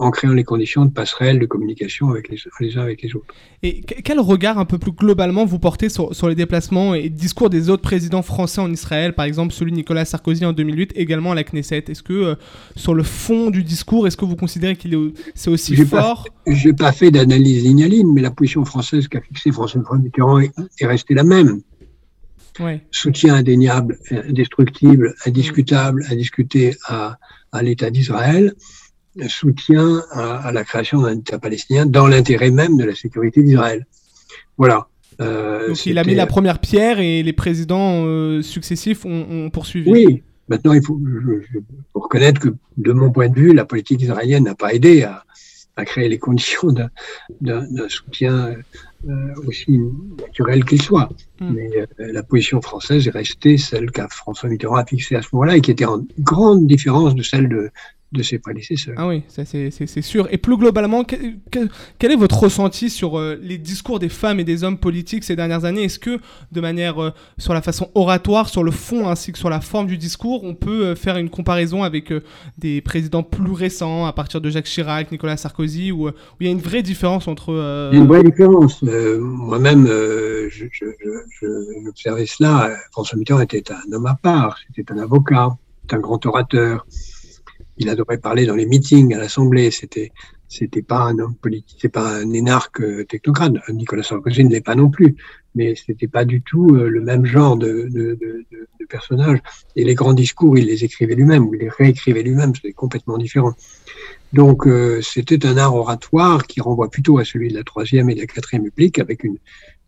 en 0.00 0.10
créant 0.10 0.32
les 0.32 0.44
conditions 0.44 0.86
de 0.86 0.90
passerelle, 0.90 1.38
de 1.38 1.44
communication 1.44 2.08
avec 2.08 2.30
les, 2.30 2.38
les 2.60 2.78
uns 2.78 2.80
avec 2.80 3.02
les 3.02 3.14
autres. 3.14 3.34
Et 3.62 3.82
quel 3.82 4.18
regard 4.18 4.58
un 4.58 4.64
peu 4.64 4.78
plus 4.78 4.92
globalement 4.92 5.44
vous 5.44 5.58
portez 5.58 5.90
sur, 5.90 6.14
sur 6.14 6.26
les 6.26 6.34
déplacements 6.34 6.94
et 6.94 7.10
discours 7.10 7.50
des 7.50 7.68
autres 7.68 7.82
présidents 7.82 8.22
français 8.22 8.62
en 8.62 8.72
Israël, 8.72 9.14
par 9.14 9.26
exemple 9.26 9.52
celui 9.52 9.72
de 9.72 9.76
Nicolas 9.76 10.06
Sarkozy 10.06 10.46
en 10.46 10.54
2008, 10.54 10.94
également 10.96 11.32
à 11.32 11.34
la 11.34 11.44
Knesset? 11.44 11.84
Est-ce 11.88 12.02
que 12.02 12.14
euh, 12.14 12.34
sur 12.76 12.94
le 12.94 13.02
fond 13.02 13.50
du 13.50 13.62
discours, 13.62 14.06
est-ce 14.06 14.16
que 14.16 14.24
vous 14.24 14.36
considérez 14.36 14.74
qu'il 14.74 14.94
est 14.94 15.12
c'est 15.34 15.50
aussi 15.50 15.76
fort? 15.76 16.26
Je 16.46 16.68
n'ai 16.68 16.74
pas 16.74 16.92
fait 16.92 17.10
d'analyse 17.10 17.62
lignaline, 17.62 18.10
mais 18.10 18.22
la 18.22 18.30
position 18.30 18.64
française 18.64 19.06
qu'a 19.06 19.20
fixée 19.20 19.52
François 19.52 19.82
Mitterrand 19.98 20.38
est, 20.38 20.52
est 20.80 20.86
restée 20.86 21.12
la 21.12 21.24
même. 21.24 21.60
Ouais. 22.58 22.80
Soutien 22.90 23.34
indéniable, 23.34 23.98
indestructible, 24.10 25.14
indiscutable, 25.26 26.04
à 26.08 26.14
discuter 26.14 26.74
à, 26.86 27.18
à 27.52 27.62
l'État 27.62 27.90
d'Israël 27.90 28.54
soutien 29.28 30.02
à, 30.10 30.50
la 30.52 30.64
création 30.64 31.02
d'un 31.02 31.18
État 31.18 31.38
palestinien 31.38 31.86
dans 31.86 32.06
l'intérêt 32.06 32.50
même 32.50 32.76
de 32.76 32.84
la 32.84 32.94
sécurité 32.94 33.42
d'Israël. 33.42 33.86
Voilà. 34.56 34.86
Euh, 35.20 35.68
Donc 35.68 35.86
il 35.86 35.98
a 35.98 36.04
mis 36.04 36.14
la 36.14 36.26
première 36.26 36.58
pierre 36.58 37.00
et 37.00 37.22
les 37.22 37.32
présidents 37.32 38.04
euh, 38.04 38.42
successifs 38.42 39.04
ont, 39.04 39.50
poursuivi. 39.50 39.90
Oui. 39.90 40.22
Maintenant, 40.48 40.72
il 40.72 40.84
faut, 40.84 41.00
reconnaître 41.94 42.40
que, 42.40 42.48
de 42.76 42.92
mon 42.92 43.12
point 43.12 43.28
de 43.28 43.38
vue, 43.38 43.54
la 43.54 43.64
politique 43.64 44.02
israélienne 44.02 44.44
n'a 44.44 44.54
pas 44.54 44.74
aidé 44.74 45.04
à, 45.04 45.24
créer 45.86 46.10
les 46.10 46.18
conditions 46.18 46.74
d'un 47.40 47.88
soutien 47.88 48.54
euh, 49.08 49.34
aussi 49.46 49.80
naturel 50.18 50.62
qu'il 50.62 50.82
soit. 50.82 51.08
Hmm. 51.40 51.54
Mais 51.54 51.70
la 51.96 52.22
position 52.22 52.60
française 52.60 53.08
est 53.08 53.10
restée 53.10 53.56
celle 53.56 53.90
qu'a 53.90 54.06
François 54.08 54.50
Mitterrand 54.50 54.76
a 54.76 54.84
fixée 54.84 55.16
à 55.16 55.22
ce 55.22 55.28
moment-là 55.32 55.56
et 55.56 55.62
qui 55.62 55.70
était 55.70 55.86
en 55.86 56.04
grande 56.18 56.66
différence 56.66 57.14
de 57.14 57.22
celle 57.22 57.48
de, 57.48 57.70
de 58.12 58.22
ses 58.22 58.38
prédécesseurs. 58.40 58.94
Ah 58.96 59.06
oui, 59.06 59.22
c'est 59.28 60.02
sûr. 60.02 60.26
Et 60.30 60.38
plus 60.38 60.56
globalement, 60.56 61.04
quel, 61.04 61.30
est 62.02 62.16
votre 62.16 62.38
ressenti 62.38 62.90
sur 62.90 63.18
euh, 63.18 63.38
les 63.40 63.56
discours 63.56 64.00
des 64.00 64.08
femmes 64.08 64.40
et 64.40 64.44
des 64.44 64.64
hommes 64.64 64.78
politiques 64.78 65.22
ces 65.22 65.36
dernières 65.36 65.64
années? 65.64 65.84
Est-ce 65.84 66.00
que, 66.00 66.18
de 66.50 66.60
manière 66.60 67.00
euh, 67.00 67.12
sur 67.38 67.54
la 67.54 67.62
façon 67.62 67.88
oratoire, 67.94 68.48
sur 68.48 68.64
le 68.64 68.72
fond 68.72 69.08
ainsi 69.08 69.30
que 69.30 69.38
sur 69.38 69.48
la 69.48 69.60
forme 69.60 69.86
du 69.86 69.96
discours, 69.96 70.42
on 70.42 70.54
peut 70.54 70.86
euh, 70.86 70.94
faire 70.96 71.18
une 71.18 71.30
comparaison 71.30 71.84
avec 71.84 72.12
des 72.58 72.80
présidents 72.80 73.22
plus 73.22 73.52
récents, 73.52 74.06
à 74.06 74.12
partir 74.12 74.40
de 74.40 74.50
Jacques 74.50 74.64
Chirac, 74.66 75.12
Nicolas 75.12 75.36
Sarkozy, 75.36 75.92
où, 75.92 76.08
il 76.40 76.46
y 76.46 76.48
a 76.48 76.52
une 76.52 76.58
vraie 76.58 76.82
différence 76.82 77.28
entre... 77.28 77.50
Il 77.92 77.96
y 77.96 78.00
a 78.00 78.02
une 78.02 78.08
vraie 78.08 78.24
différence. 78.24 78.82
Moi-même, 78.82 79.86
j'observais 81.84 82.26
cela. 82.26 82.70
François 82.90 83.18
Mitterrand 83.18 83.40
était 83.40 83.62
un 83.70 83.92
homme 83.92 84.06
à 84.06 84.16
part, 84.20 84.58
c'était 84.66 84.92
un 84.92 84.98
avocat, 84.98 85.56
un 85.92 85.98
grand 85.98 86.24
orateur 86.26 86.86
il 87.80 87.88
adorait 87.88 88.18
parler 88.18 88.46
dans 88.46 88.54
les 88.54 88.66
meetings 88.66 89.14
à 89.14 89.18
l'Assemblée. 89.18 89.70
C'était 89.70 90.12
c'était 90.48 90.82
pas 90.82 91.02
un 91.02 91.18
homme 91.20 91.36
politique, 91.36 91.78
c'est 91.80 91.88
pas 91.88 92.16
un 92.16 92.32
énarque 92.32 92.80
euh, 92.80 93.04
technocrate. 93.04 93.52
Nicolas 93.68 94.02
Sarkozy 94.02 94.44
ne 94.44 94.50
l'est 94.50 94.60
pas 94.60 94.74
non 94.74 94.90
plus, 94.90 95.14
mais 95.54 95.76
c'était 95.76 96.08
pas 96.08 96.24
du 96.24 96.42
tout 96.42 96.74
euh, 96.74 96.88
le 96.88 97.00
même 97.00 97.24
genre 97.24 97.56
de, 97.56 97.88
de, 97.88 98.44
personnage. 98.88 99.38
Et 99.76 99.84
les 99.84 99.94
grands 99.94 100.12
discours, 100.12 100.58
il 100.58 100.66
les 100.66 100.82
écrivait 100.82 101.14
lui-même, 101.14 101.48
il 101.52 101.60
les 101.60 101.68
réécrivait 101.68 102.24
lui-même, 102.24 102.52
c'était 102.56 102.72
complètement 102.72 103.16
différent. 103.16 103.54
Donc 104.32 104.66
euh, 104.66 105.00
c'était 105.02 105.46
un 105.46 105.56
art 105.56 105.76
oratoire 105.76 106.44
qui 106.48 106.60
renvoie 106.60 106.90
plutôt 106.90 107.18
à 107.18 107.24
celui 107.24 107.50
de 107.50 107.54
la 107.54 107.62
troisième 107.62 108.10
et 108.10 108.16
de 108.16 108.20
la 108.20 108.26
quatrième 108.26 108.64
République, 108.64 108.98
avec 108.98 109.22
une, 109.22 109.38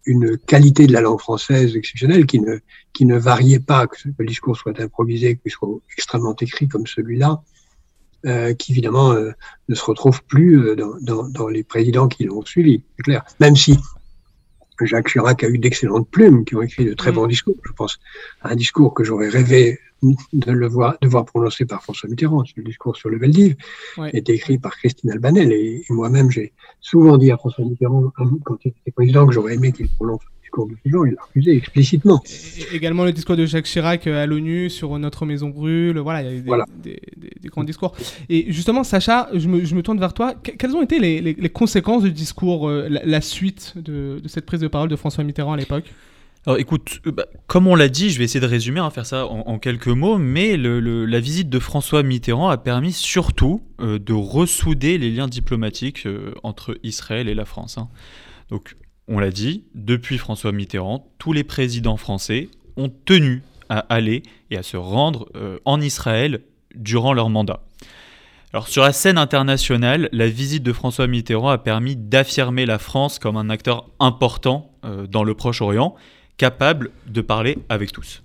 une 0.07 0.39
qualité 0.39 0.87
de 0.87 0.93
la 0.93 1.01
langue 1.01 1.19
française 1.19 1.75
exceptionnelle 1.75 2.27
qui 2.27 2.39
ne, 2.39 2.59
qui 2.93 3.05
ne 3.05 3.19
variait 3.19 3.59
pas, 3.59 3.89
que 3.89 3.97
le 4.17 4.27
discours 4.27 4.57
soit 4.57 4.79
improvisé, 4.81 5.37
qu'il 5.37 5.51
soit 5.51 5.69
extrêmement 5.97 6.37
écrit 6.41 6.69
comme 6.69 6.87
celui-là, 6.87 7.43
euh, 8.27 8.55
qui 8.55 8.73
évidemment 8.73 9.13
euh, 9.13 9.33
ne 9.69 9.75
se 9.75 9.85
retrouve 9.85 10.23
plus 10.25 10.61
euh, 10.61 10.77
dans, 10.77 10.95
dans, 11.01 11.29
dans, 11.29 11.49
les 11.49 11.65
présidents 11.65 12.09
qui 12.09 12.25
l'ont 12.25 12.45
suivi, 12.45 12.83
c'est 12.97 13.03
clair. 13.03 13.25
Même 13.41 13.57
si 13.57 13.79
Jacques 14.81 15.09
Chirac 15.09 15.43
a 15.45 15.49
eu 15.49 15.59
d'excellentes 15.59 16.09
plumes 16.09 16.45
qui 16.45 16.57
ont 16.57 16.63
écrit 16.63 16.85
de 16.85 16.95
très 16.95 17.11
mm. 17.11 17.15
bons 17.15 17.27
discours. 17.27 17.57
Je 17.65 17.73
pense 17.73 17.99
à 18.43 18.51
un 18.51 18.57
discours 18.57 18.95
que 18.95 19.05
j'aurais 19.05 19.29
rêvé 19.29 19.79
de 20.33 20.53
le 20.53 20.69
voir, 20.69 20.97
de 21.01 21.09
voir 21.09 21.25
prononcé 21.25 21.65
par 21.65 21.83
François 21.83 22.09
Mitterrand, 22.09 22.43
le 22.57 22.63
discours 22.65 22.97
sur 22.97 23.09
le 23.09 23.19
Veldiv, 23.19 23.57
ouais. 23.99 24.11
est 24.13 24.29
écrit 24.31 24.59
par 24.59 24.77
Christine 24.77 25.11
Albanel. 25.13 25.53
Et, 25.53 25.85
et 25.89 25.93
moi-même, 25.93 26.31
j'ai 26.31 26.53
souvent 26.81 27.17
dit 27.19 27.31
à 27.31 27.37
François 27.37 27.65
Mitterrand, 27.65 28.13
quand 28.45 28.59
il 28.65 28.69
était 28.69 28.91
président, 28.91 29.27
que 29.27 29.33
j'aurais 29.33 29.55
aimé 29.55 29.73
qu'il 29.73 29.89
prononce 29.89 30.23
discours 30.53 30.69
de 30.69 30.77
il 30.85 31.15
l'a 31.15 31.23
refusé 31.23 31.57
explicitement. 31.57 32.23
également 32.73 33.05
le 33.05 33.13
discours 33.13 33.37
de 33.37 33.47
Jacques 33.47 33.65
Chirac 33.65 34.07
euh, 34.07 34.23
à 34.23 34.27
l'ONU 34.27 34.69
sur 34.69 34.99
Notre 34.99 35.25
maison 35.25 35.49
brûle, 35.49 35.99
voilà, 35.99 36.23
il 36.23 36.47
y 36.47 36.53
a 36.53 36.65
des, 36.83 37.01
des, 37.17 37.49
grands 37.49 37.65
discours. 37.65 37.95
Et 38.29 38.53
justement, 38.53 38.85
Sacha, 38.85 39.29
je 39.33 39.49
me, 39.49 39.65
je 39.65 39.75
me 39.75 39.83
tourne 39.83 39.99
vers 39.99 40.13
toi. 40.13 40.35
quelles 40.35 40.77
ont 40.77 40.83
été 40.83 40.99
les, 40.99 41.21
les, 41.21 41.49
conséquences 41.49 42.03
du 42.03 42.13
discours, 42.13 42.69
euh, 42.69 42.89
la, 42.89 43.21
suite 43.21 43.75
de, 43.77 44.21
de, 44.23 44.29
cette 44.29 44.47
prise 44.47 44.61
de 44.61 44.69
parole 44.69 44.89
de 44.89 44.97
François 44.97 45.25
Mitterrand 45.25 45.55
à 45.55 45.57
l'époque? 45.57 45.93
Alors 46.45 46.59
écoute, 46.59 47.01
euh, 47.07 47.13
bah, 47.13 47.27
comme 47.47 47.69
on 47.69 47.77
l'a 47.77 47.89
dit, 47.89 48.11
je 48.11 48.19
vais 48.19 48.25
essayer 48.25 48.41
de 48.41 48.47
résumer, 48.47 48.81
hein, 48.81 48.91
faire 48.91 49.07
ça 49.07 49.27
en, 49.27 49.41
en, 49.47 49.59
quelques 49.59 49.87
mots, 49.87 50.19
mais 50.19 50.57
le, 50.57 50.81
le, 50.81 51.07
la 51.07 51.21
visite 51.21 51.49
de 51.49 51.59
François 51.61 52.03
Mitterrand 52.03 52.49
a 52.49 52.59
permis 52.59 52.93
surtout 52.93 53.63
euh, 53.81 53.99
de 53.99 54.13
ressouder 54.13 54.99
les 54.99 55.11
liens 55.11 55.29
diplomatiques 55.29 56.05
euh, 56.07 56.35
entre 56.43 56.77
Israël 56.83 57.29
et 57.29 57.35
la 57.35 57.45
France. 57.45 57.79
Hein. 57.79 57.89
Donc 58.51 58.77
on 59.13 59.19
l'a 59.19 59.31
dit, 59.31 59.65
depuis 59.75 60.17
François 60.17 60.53
Mitterrand, 60.53 61.07
tous 61.19 61.35
les 61.35 61.45
présidents 61.45 61.99
français 61.99 62.49
ont 62.79 62.91
tenu 63.05 63.43
à 63.69 63.81
aller 63.91 64.23
et 64.51 64.57
à 64.57 64.63
se 64.63 64.79
rendre 64.79 65.29
euh, 65.37 65.59
en 65.67 65.83
Israël 65.83 66.41
durant 66.75 67.13
leur 67.13 67.29
mandat. 67.29 67.61
Sur 68.67 68.83
la 68.83 68.93
scène 68.95 69.19
internationale, 69.19 70.09
la 70.13 70.29
visite 70.29 70.63
de 70.63 70.73
François 70.73 71.07
Mitterrand 71.07 71.51
a 71.51 71.59
permis 71.59 71.95
d'affirmer 71.95 72.65
la 72.65 72.79
France 72.79 73.19
comme 73.19 73.37
un 73.37 73.51
acteur 73.51 73.91
important 74.01 74.71
euh, 74.87 75.07
dans 75.07 75.25
le 75.25 75.35
Proche-Orient, 75.35 75.95
capable 76.39 76.91
de 77.07 77.21
parler 77.21 77.59
avec 77.69 77.93
tous. 77.93 78.23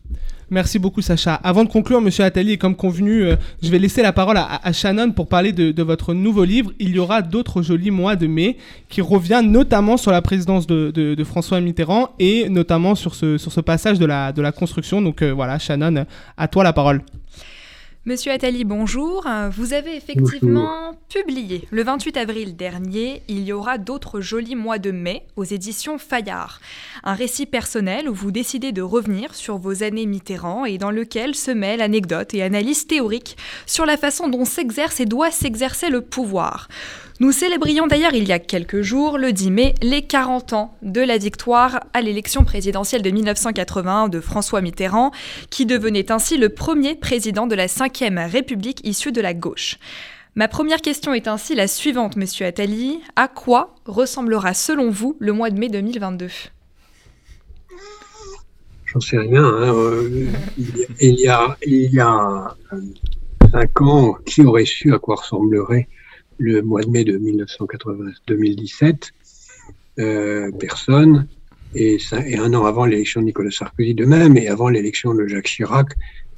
Merci 0.50 0.80
beaucoup 0.80 1.02
Sacha. 1.02 1.34
Avant 1.36 1.66
de 1.66 1.70
conclure, 1.70 2.00
Monsieur 2.00 2.24
Attali, 2.24 2.58
comme 2.58 2.76
convenu, 2.76 3.24
euh, 3.24 3.36
je 3.62 3.70
vais 3.70 3.80
laisser 3.80 4.02
la 4.02 4.14
parole 4.14 4.38
à, 4.38 4.72
Shannon 4.72 5.12
pour 5.12 5.28
parler 5.28 5.52
de, 5.52 5.84
votre 5.84 6.14
nouveau 6.14 6.46
livre. 6.46 6.72
Il 6.80 6.96
y 6.96 7.00
aura 7.00 7.22
d'autres 7.22 7.62
jolis 7.62 7.92
mois 7.92 8.16
de 8.16 8.28
mai 8.28 8.58
qui 8.88 9.02
revient 9.02 9.42
notamment 9.44 9.98
sur 9.98 10.12
la 10.12 10.22
présidence 10.22 10.66
de, 10.66 11.24
François 11.26 11.60
Mitterrand 11.60 12.12
et 12.20 12.48
notamment 12.48 12.96
sur 12.96 13.14
ce, 13.14 13.60
passage 13.60 14.00
de 14.00 14.06
la, 14.06 14.32
de 14.32 14.42
la 14.42 14.54
construction. 14.54 15.02
Donc 15.02 15.22
euh, 15.22 15.32
voilà, 15.32 15.60
Shannon, 15.60 16.06
à 16.38 16.48
toi 16.48 16.64
la 16.64 16.72
parole. 16.72 17.02
Monsieur 18.08 18.32
Attali, 18.32 18.64
bonjour. 18.64 19.28
Vous 19.52 19.74
avez 19.74 19.98
effectivement 19.98 20.94
bonjour. 20.94 21.00
publié 21.10 21.68
le 21.72 21.84
28 21.84 22.16
avril 22.16 22.56
dernier 22.56 23.22
Il 23.28 23.44
y 23.44 23.52
aura 23.52 23.78
d'autres 23.78 24.22
jolis 24.22 24.56
mois 24.56 24.80
de 24.80 24.92
mai 24.92 25.24
aux 25.36 25.44
éditions 25.44 25.98
Fayard. 25.98 26.62
Un 27.04 27.16
récit 27.16 27.46
personnel 27.46 28.08
où 28.08 28.14
vous 28.14 28.32
décidez 28.32 28.72
de 28.72 28.82
revenir 28.82 29.36
sur 29.36 29.58
vos 29.58 29.84
années 29.84 30.06
Mitterrand 30.06 30.64
et 30.64 30.78
dans 30.78 30.90
lequel 30.90 31.36
se 31.36 31.52
mêlent 31.52 31.82
anecdotes 31.82 32.34
et 32.34 32.44
analyses 32.44 32.88
théoriques 32.88 33.36
sur 33.66 33.86
la 33.86 33.98
façon 33.98 34.30
dont 34.30 34.46
s'exerce 34.46 35.02
et 35.02 35.06
doit 35.06 35.30
s'exercer 35.30 35.90
le 35.90 36.00
pouvoir. 36.00 36.70
Nous 37.20 37.32
célébrions 37.32 37.88
d'ailleurs 37.88 38.14
il 38.14 38.28
y 38.28 38.32
a 38.32 38.38
quelques 38.38 38.84
jours, 38.84 39.18
le 39.18 39.34
10 39.34 39.50
mai, 39.50 39.74
les 39.82 40.04
40 40.04 40.54
ans 40.54 40.76
de 40.84 41.02
la 41.02 41.18
victoire 41.18 41.80
à 41.94 42.02
l'élection 42.02 42.44
présidentielle 42.44 43.02
de 43.02 43.10
1981 43.10 44.08
de 44.08 44.20
François 44.20 44.62
Mitterrand, 44.62 45.10
qui 45.50 45.66
devenait 45.66 46.12
ainsi 46.12 46.38
le 46.38 46.50
premier 46.50 46.94
président 46.94 47.48
de 47.48 47.56
la 47.56 47.66
Ve 47.66 48.32
République 48.32 48.86
issue 48.88 49.12
de 49.12 49.22
la 49.22 49.34
gauche. 49.34 49.80
Ma 50.36 50.48
première 50.48 50.80
question 50.80 51.12
est 51.16 51.28
ainsi 51.28 51.56
la 51.56 51.68
suivante, 51.68 52.18
monsieur 52.18 52.46
Attali. 52.46 53.00
À 53.16 53.28
quoi 53.28 53.74
ressemblera 53.88 54.54
selon 54.54 54.92
vous 54.92 55.18
le 55.18 55.34
mois 55.34 55.50
de 55.50 55.58
mai 55.60 55.70
2022 55.70 56.28
J'en 58.86 59.00
sais 59.00 59.18
rien. 59.18 59.44
Hein. 59.44 59.74
il, 61.00 61.16
y 61.16 61.28
a, 61.28 61.58
il 61.66 61.92
y 61.92 62.00
a 62.00 62.56
cinq 63.52 63.82
ans, 63.82 64.18
qui 64.24 64.44
aurait 64.44 64.66
su 64.66 64.94
à 64.94 65.00
quoi 65.00 65.16
ressemblerait 65.16 65.88
le 66.38 66.62
mois 66.62 66.84
de 66.84 66.90
mai 66.90 67.04
de 67.04 67.18
1980, 67.18 68.12
2017, 68.28 69.12
euh, 70.00 70.52
personne, 70.60 71.28
et, 71.76 71.98
un 72.38 72.54
an 72.54 72.66
avant 72.66 72.86
l'élection 72.86 73.22
de 73.22 73.26
Nicolas 73.26 73.52
Sarkozy 73.52 73.94
de 73.94 74.06
même, 74.06 74.38
et 74.38 74.48
avant 74.48 74.70
l'élection 74.70 75.14
de 75.14 75.28
Jacques 75.28 75.48
Chirac, 75.48 75.90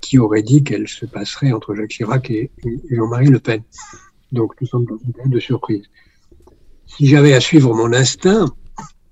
qui 0.01 0.17
aurait 0.17 0.43
dit 0.43 0.63
qu'elle 0.63 0.87
se 0.87 1.05
passerait 1.05 1.51
entre 1.51 1.75
Jacques 1.75 1.89
Chirac 1.89 2.31
et, 2.31 2.51
Jean-Marie 2.89 3.27
Le 3.27 3.39
Pen. 3.39 3.61
Donc 4.31 4.53
nous 4.61 4.67
sommes 4.67 4.85
dans 4.85 4.97
une 5.05 5.13
période 5.13 5.33
de 5.33 5.39
surprise. 5.39 5.83
Si 6.87 7.07
j'avais 7.07 7.33
à 7.33 7.39
suivre 7.39 7.73
mon 7.73 7.93
instinct, 7.93 8.53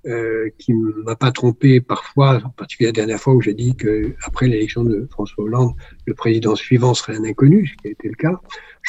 euh, 0.06 0.48
qui 0.58 0.72
ne 0.72 0.92
m'a 1.02 1.16
pas 1.16 1.32
trompé 1.32 1.80
parfois, 1.80 2.40
en 2.44 2.50
particulier 2.50 2.88
la 2.88 2.92
dernière 2.92 3.20
fois 3.20 3.34
où 3.34 3.42
j'ai 3.42 3.52
dit 3.52 3.74
que 3.74 4.14
après 4.24 4.46
l'élection 4.46 4.84
de 4.84 5.06
François 5.10 5.44
Hollande, 5.44 5.74
le 6.06 6.14
président 6.14 6.54
suivant 6.54 6.94
serait 6.94 7.16
un 7.16 7.24
inconnu, 7.24 7.66
ce 7.66 7.74
qui 7.82 7.88
a 7.88 7.90
été 7.90 8.08
le 8.08 8.14
cas. 8.14 8.40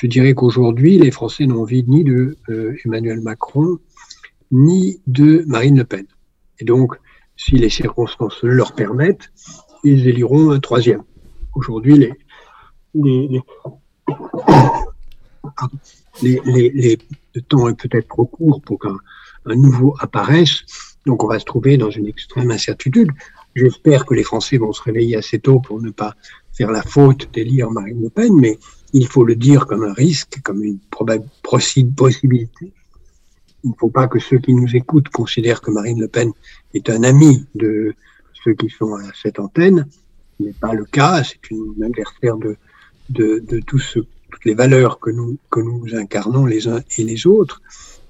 Je 0.02 0.08
dirais 0.08 0.34
qu'aujourd'hui, 0.34 0.98
les 0.98 1.12
Français 1.12 1.46
n'ont 1.46 1.62
envie 1.62 1.84
ni 1.84 2.06
de 2.06 2.38
euh, 2.50 2.74
Emmanuel 2.86 3.20
Macron, 3.20 3.80
ni 4.52 5.02
de 5.08 5.44
Marine 5.46 5.78
Le 5.78 5.84
Pen. 5.84 6.06
Et 6.60 6.66
donc, 6.66 6.96
si 7.36 7.56
les 7.56 7.70
circonstances 7.70 8.42
le 8.44 8.54
leur 8.54 8.74
permettent, 8.74 9.32
ils 9.84 10.08
éliront 10.08 10.52
un 10.52 10.60
troisième. 10.60 11.04
Aujourd'hui, 11.54 12.12
les, 16.22 16.98
le 17.36 17.42
temps 17.42 17.68
est 17.68 17.76
peut-être 17.76 18.08
trop 18.08 18.26
court 18.26 18.62
pour 18.62 18.80
qu'un 18.80 18.98
un 19.46 19.56
nouveau 19.56 19.96
apparaisse. 20.00 20.64
Donc 21.06 21.24
on 21.24 21.28
va 21.28 21.40
se 21.40 21.46
trouver 21.46 21.78
dans 21.78 21.90
une 21.90 22.08
extrême 22.08 22.52
incertitude. 22.52 23.10
J'espère 23.56 24.06
que 24.06 24.14
les 24.14 24.24
Français 24.24 24.58
vont 24.58 24.72
se 24.72 24.82
réveiller 24.82 25.18
assez 25.18 25.40
tôt 25.40 25.60
pour 25.60 25.82
ne 25.82 25.90
pas 25.92 26.14
faire 26.54 26.72
la 26.72 26.84
faute 26.84 27.32
d'élire 27.34 27.72
Marine 27.72 28.02
Le 28.02 28.10
Pen, 28.10 28.34
mais 28.34 28.60
il 28.94 29.08
faut 29.08 29.24
le 29.24 29.36
dire 29.36 29.68
comme 29.68 29.84
un 29.84 29.94
risque, 29.94 30.40
comme 30.44 30.64
une 30.64 30.80
possibilité. 31.44 32.72
Il 33.64 33.72
ne 33.72 33.76
faut 33.78 33.90
pas 33.90 34.08
que 34.08 34.20
ceux 34.20 34.40
qui 34.40 34.54
nous 34.54 34.76
écoutent 34.76 35.10
considèrent 35.10 35.62
que 35.62 35.72
Marine 35.72 36.00
Le 36.00 36.08
Pen 36.08 36.32
est 36.74 36.90
un 36.90 37.04
ami 37.04 37.46
de 37.56 37.94
ceux 38.44 38.54
qui 38.54 38.70
sont 38.70 38.96
à 38.96 39.12
cette 39.22 39.40
antenne. 39.40 39.88
Ce 40.38 40.44
n'est 40.44 40.54
pas 40.54 40.74
le 40.74 40.86
cas, 40.86 41.24
c'est 41.24 41.52
une 41.52 41.84
adversaire 41.84 42.38
de, 42.38 42.56
de, 43.10 43.40
de 43.40 43.60
toutes 43.60 44.46
les 44.46 44.54
valeurs 44.54 45.00
que 45.00 45.10
nous, 45.10 45.38
que 45.52 45.60
nous 45.60 45.96
incarnons 45.96 46.46
les 46.46 46.68
uns 46.68 46.82
et 46.98 47.04
les 47.04 47.28
autres. 47.28 47.62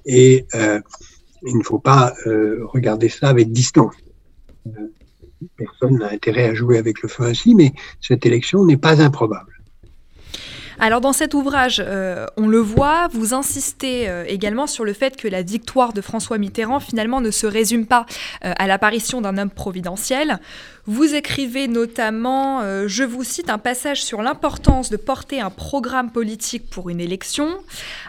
Et 0.06 0.46
euh, 0.54 0.80
il 1.44 1.58
ne 1.58 1.64
faut 1.64 1.80
pas 1.80 2.14
euh, 2.28 2.66
regarder 2.66 3.10
ça 3.10 3.30
avec 3.30 3.52
distance. 3.52 3.96
Euh, 4.68 4.92
personne 5.58 5.98
n'a 5.98 6.12
intérêt 6.12 6.46
à 6.50 6.54
jouer 6.54 6.78
avec 6.78 7.02
le 7.02 7.10
feu 7.10 7.24
ainsi, 7.24 7.56
mais 7.56 7.74
cette 8.02 8.26
élection 8.26 8.66
n'est 8.66 8.78
pas 8.78 9.02
improbable. 9.02 9.59
Alors 10.82 11.02
dans 11.02 11.12
cet 11.12 11.34
ouvrage, 11.34 11.84
euh, 11.86 12.26
on 12.38 12.48
le 12.48 12.60
voit, 12.60 13.10
vous 13.12 13.34
insistez 13.34 14.08
euh, 14.08 14.24
également 14.26 14.66
sur 14.66 14.86
le 14.86 14.94
fait 14.94 15.18
que 15.18 15.28
la 15.28 15.42
victoire 15.42 15.92
de 15.92 16.00
François 16.00 16.38
Mitterrand 16.38 16.80
finalement 16.80 17.20
ne 17.20 17.32
se 17.32 17.46
résume 17.46 17.86
pas 17.86 18.06
euh, 18.46 18.54
à 18.58 18.66
l'apparition 18.66 19.20
d'un 19.20 19.38
homme 19.38 19.50
providentiel. 19.50 20.40
Vous 20.92 21.14
écrivez 21.14 21.68
notamment, 21.68 22.62
euh, 22.62 22.88
je 22.88 23.04
vous 23.04 23.24
cite, 23.24 23.52
un 23.52 23.60
passage 23.60 24.02
sur 24.02 24.24
l'importance 24.24 24.90
de 24.90 24.98
porter 24.98 25.40
un 25.40 25.52
programme 25.52 26.10
politique 26.10 26.68
pour 26.68 26.90
une 26.90 27.00
élection. 27.00 27.60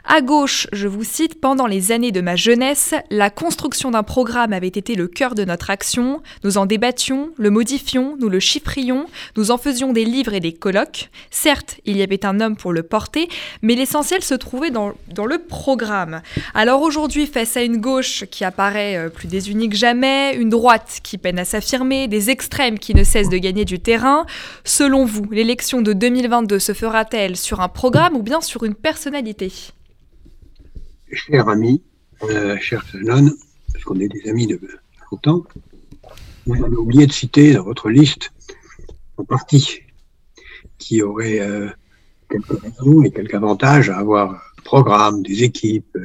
À 0.06 0.22
gauche, 0.22 0.66
je 0.72 0.88
vous 0.88 1.04
cite, 1.04 1.42
pendant 1.42 1.66
les 1.66 1.92
années 1.92 2.10
de 2.10 2.22
ma 2.22 2.36
jeunesse, 2.36 2.94
la 3.10 3.28
construction 3.28 3.90
d'un 3.90 4.02
programme 4.02 4.54
avait 4.54 4.66
été 4.66 4.94
le 4.94 5.08
cœur 5.08 5.34
de 5.34 5.44
notre 5.44 5.68
action. 5.68 6.22
Nous 6.42 6.56
en 6.56 6.64
débattions, 6.64 7.32
le 7.36 7.50
modifions, 7.50 8.16
nous 8.18 8.30
le 8.30 8.40
chiffrions, 8.40 9.04
nous 9.36 9.50
en 9.50 9.58
faisions 9.58 9.92
des 9.92 10.06
livres 10.06 10.32
et 10.32 10.40
des 10.40 10.54
colloques. 10.54 11.10
Certes, 11.30 11.80
il 11.84 11.98
y 11.98 12.02
avait 12.02 12.24
un 12.24 12.40
homme 12.40 12.56
pour 12.56 12.72
le 12.72 12.82
porter, 12.82 13.28
mais 13.60 13.74
l'essentiel 13.74 14.22
se 14.22 14.32
trouvait 14.32 14.70
dans, 14.70 14.94
dans, 15.08 15.26
le 15.26 15.36
programme. 15.36 16.22
Alors 16.54 16.80
aujourd'hui, 16.80 17.26
face 17.26 17.58
à 17.58 17.62
une 17.62 17.76
gauche 17.76 18.24
qui 18.30 18.42
apparaît 18.42 18.96
euh, 18.96 19.10
plus 19.10 19.28
désunie 19.28 19.68
que 19.68 19.76
jamais, 19.76 20.34
une 20.34 20.48
droite 20.48 21.00
qui 21.02 21.18
peine 21.18 21.38
à 21.38 21.44
s'affirmer, 21.44 22.08
des 22.08 22.30
extrêmes 22.30 22.69
qui 22.78 22.94
ne 22.94 23.04
cessent 23.04 23.28
de 23.28 23.38
gagner 23.38 23.64
du 23.64 23.80
terrain, 23.80 24.26
selon 24.64 25.04
vous, 25.04 25.24
l'élection 25.30 25.83
de 25.83 25.92
2022 25.92 26.59
se 26.59 26.72
fera-t-elle 26.72 27.37
sur 27.37 27.61
un 27.61 27.68
programme 27.68 28.16
ou 28.16 28.22
bien 28.22 28.40
sur 28.40 28.64
une 28.64 28.74
personnalité? 28.74 29.52
Cher 31.12 31.48
ami, 31.48 31.83
euh, 32.22 32.56
cher 32.61 32.85
Shannon, 32.87 33.30
parce 33.72 33.85
qu'on 33.85 33.98
est 33.98 34.09
des 34.09 34.28
amis 34.28 34.46
de 34.46 34.61
longtemps, 35.11 35.44
vous 36.46 36.64
avez 36.64 36.76
oublié 36.76 37.06
de 37.06 37.12
citer 37.12 37.54
dans 37.54 37.64
votre 37.64 37.90
liste 37.90 38.33
un 39.18 39.24
parti 39.24 39.80
qui 40.78 41.02
aurait 41.02 41.40
euh, 41.40 41.68
quelques 42.30 42.61
raisons 42.61 43.02
et 43.02 43.11
quelques 43.11 43.35
avantages 43.35 43.90
à 43.90 43.98
avoir 43.98 44.35
un 44.35 44.62
programme, 44.62 45.22
des 45.22 45.42
équipes, 45.42 45.98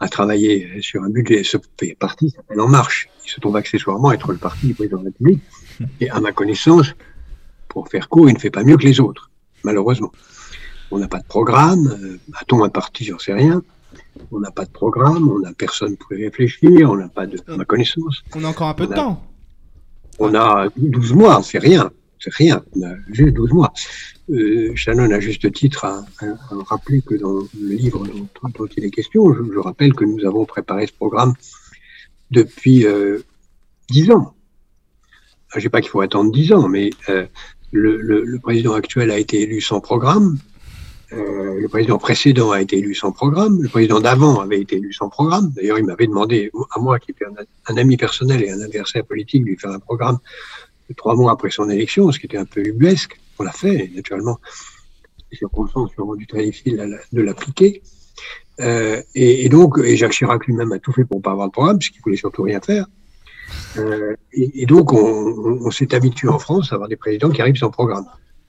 à 0.00 0.08
travailler 0.08 0.80
sur 0.80 1.02
un 1.02 1.10
budget. 1.10 1.44
Ce 1.44 1.56
parti 1.98 2.30
s'appelle 2.30 2.60
En 2.60 2.68
Marche. 2.68 3.08
Il 3.24 3.30
se 3.30 3.40
trouve 3.40 3.56
accessoirement 3.56 4.12
être 4.12 4.32
le 4.32 4.38
parti 4.38 4.68
du 4.68 4.74
président 4.74 4.98
de 4.98 5.04
la 5.04 5.10
République. 5.10 5.42
Et 6.00 6.10
à 6.10 6.20
ma 6.20 6.32
connaissance, 6.32 6.94
pour 7.68 7.88
faire 7.88 8.08
court, 8.08 8.28
il 8.28 8.34
ne 8.34 8.38
fait 8.38 8.50
pas 8.50 8.64
mieux 8.64 8.76
que 8.76 8.84
les 8.84 9.00
autres, 9.00 9.30
malheureusement. 9.64 10.12
On 10.90 10.98
n'a 10.98 11.08
pas 11.08 11.20
de 11.20 11.26
programme. 11.26 11.86
Euh, 11.86 12.18
A-t-on 12.34 12.64
un 12.64 12.68
parti 12.68 13.04
J'en 13.04 13.18
sais 13.18 13.32
rien. 13.32 13.62
On 14.30 14.40
n'a 14.40 14.50
pas 14.50 14.64
de 14.64 14.70
programme, 14.70 15.28
on 15.28 15.38
n'a 15.38 15.52
personne 15.52 15.96
pour 15.96 16.12
y 16.12 16.24
réfléchir, 16.24 16.90
on 16.90 16.96
n'a 16.96 17.08
pas 17.08 17.26
de, 17.26 17.38
à 17.46 17.56
ma 17.56 17.64
connaissance. 17.64 18.22
On 18.34 18.44
a 18.44 18.48
encore 18.48 18.68
un 18.68 18.74
peu 18.74 18.86
de 18.86 18.92
a, 18.92 18.96
temps. 18.96 19.24
On 20.18 20.34
a 20.34 20.68
12 20.76 21.14
mois, 21.14 21.42
c'est 21.42 21.58
rien. 21.58 21.90
C'est 22.22 22.34
rien, 22.34 22.62
on 22.76 22.82
a 22.82 22.94
juste 23.10 23.32
12 23.34 23.52
mois. 23.52 23.72
Euh, 24.28 24.72
Shannon, 24.74 25.10
à 25.10 25.20
juste 25.20 25.50
titre, 25.52 25.86
a, 25.86 26.04
a, 26.20 26.26
a, 26.26 26.62
rappelé 26.66 27.00
que 27.00 27.14
dans 27.14 27.32
le 27.32 27.74
livre 27.74 28.06
dont, 28.06 28.50
dont 28.58 28.66
il 28.76 28.84
est 28.84 28.90
question, 28.90 29.32
je, 29.32 29.42
je, 29.50 29.58
rappelle 29.58 29.94
que 29.94 30.04
nous 30.04 30.26
avons 30.26 30.44
préparé 30.44 30.86
ce 30.86 30.92
programme 30.92 31.32
depuis 32.30 32.86
euh, 32.86 33.24
10 33.88 34.10
ans. 34.10 34.34
Je 35.52 35.58
ne 35.58 35.62
sais 35.62 35.68
pas 35.68 35.80
qu'il 35.80 35.90
faut 35.90 36.00
attendre 36.00 36.30
10 36.30 36.52
ans, 36.52 36.68
mais 36.68 36.90
euh, 37.08 37.26
le, 37.72 38.38
président 38.38 38.74
actuel 38.74 39.10
a 39.10 39.18
été 39.18 39.42
élu 39.42 39.60
sans 39.60 39.80
programme. 39.80 40.38
Euh, 41.12 41.60
le 41.60 41.68
président 41.68 41.98
précédent 41.98 42.52
a 42.52 42.60
été 42.60 42.78
élu 42.78 42.94
sans 42.94 43.10
programme. 43.10 43.60
Le 43.60 43.68
président 43.68 44.00
d'avant 44.00 44.40
avait 44.40 44.60
été 44.60 44.76
élu 44.76 44.92
sans 44.92 45.08
programme. 45.08 45.52
D'ailleurs, 45.56 45.78
il 45.78 45.84
m'avait 45.84 46.06
demandé, 46.06 46.52
à 46.74 46.78
moi 46.78 47.00
qui 47.00 47.10
était 47.10 47.24
un, 47.66 47.76
ami 47.76 47.96
personnel 47.96 48.44
et 48.44 48.50
un 48.50 48.60
adversaire 48.60 49.04
politique, 49.04 49.42
de 49.42 49.48
lui 49.48 49.56
faire 49.56 49.72
un 49.72 49.80
programme 49.80 50.18
trois 50.96 51.14
mois 51.14 51.32
après 51.32 51.50
son 51.50 51.68
élection, 51.70 52.10
ce 52.10 52.18
qui 52.18 52.26
était 52.26 52.36
un 52.36 52.44
peu 52.44 52.64
ubuesque. 52.64 53.20
On 53.38 53.44
l'a 53.44 53.52
fait, 53.52 53.86
et 53.86 53.92
naturellement, 53.94 54.38
les 55.30 55.38
circonstances 55.38 55.90
ont 55.98 56.06
rendu 56.06 56.26
très 56.26 56.44
difficile 56.44 56.98
de 57.12 57.22
l'appliquer. 57.22 57.82
Euh, 58.60 59.02
et, 59.14 59.48
donc, 59.48 59.82
Jacques 59.94 60.12
Chirac 60.12 60.46
lui-même 60.46 60.72
a 60.72 60.78
tout 60.78 60.92
fait 60.92 61.04
pour 61.04 61.18
ne 61.18 61.22
pas 61.22 61.32
avoir 61.32 61.48
de 61.48 61.52
programme, 61.52 61.78
puisqu'il 61.78 62.02
voulait 62.02 62.16
surtout 62.16 62.42
rien 62.42 62.60
faire. 62.60 62.86
Euh, 63.78 64.14
et, 64.32 64.66
donc, 64.66 64.92
on, 64.92 65.70
s'est 65.70 65.94
habitué 65.94 66.28
en 66.28 66.38
France 66.38 66.72
à 66.72 66.74
avoir 66.74 66.88
des 66.88 66.96
présidents 66.96 67.30
qui 67.30 67.40
arrivent 67.40 67.56
sans 67.56 67.70
programme. 67.70 68.06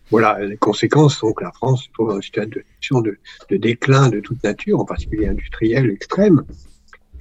Voilà, 0.10 0.44
les 0.44 0.58
conséquences 0.58 1.16
sont 1.16 1.32
que 1.32 1.44
la 1.44 1.52
France 1.52 1.88
trouve 1.94 2.10
dans 2.10 2.16
une 2.16 2.22
situation 2.22 3.02
de, 3.02 3.18
déclin 3.50 4.10
de 4.10 4.20
toute 4.20 4.44
nature, 4.44 4.80
en 4.80 4.86
particulier 4.86 5.28
industriel 5.28 5.90
extrême, 5.90 6.44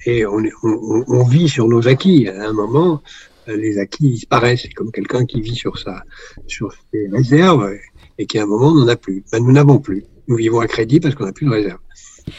et 0.05 0.25
on, 0.25 1.23
vit 1.23 1.47
sur 1.47 1.67
nos 1.67 1.87
acquis. 1.87 2.27
À 2.27 2.49
un 2.49 2.53
moment, 2.53 3.01
les 3.47 3.77
acquis 3.77 4.09
disparaissent. 4.09 4.63
C'est 4.63 4.73
comme 4.73 4.91
quelqu'un 4.91 5.25
qui 5.25 5.41
vit 5.41 5.55
sur 5.55 5.77
sa, 5.77 6.03
sur 6.47 6.73
ses 6.91 7.07
réserves 7.11 7.71
et 8.17 8.25
qui 8.25 8.39
à 8.39 8.43
un 8.43 8.47
moment 8.47 8.73
n'en 8.73 8.87
a 8.87 8.95
plus. 8.95 9.23
Ben, 9.31 9.43
nous 9.43 9.51
n'avons 9.51 9.79
plus. 9.79 10.05
Nous 10.27 10.35
vivons 10.35 10.59
à 10.59 10.67
crédit 10.67 10.99
parce 10.99 11.13
qu'on 11.15 11.25
n'a 11.25 11.33
plus 11.33 11.45
de 11.45 11.51
réserve. 11.51 11.79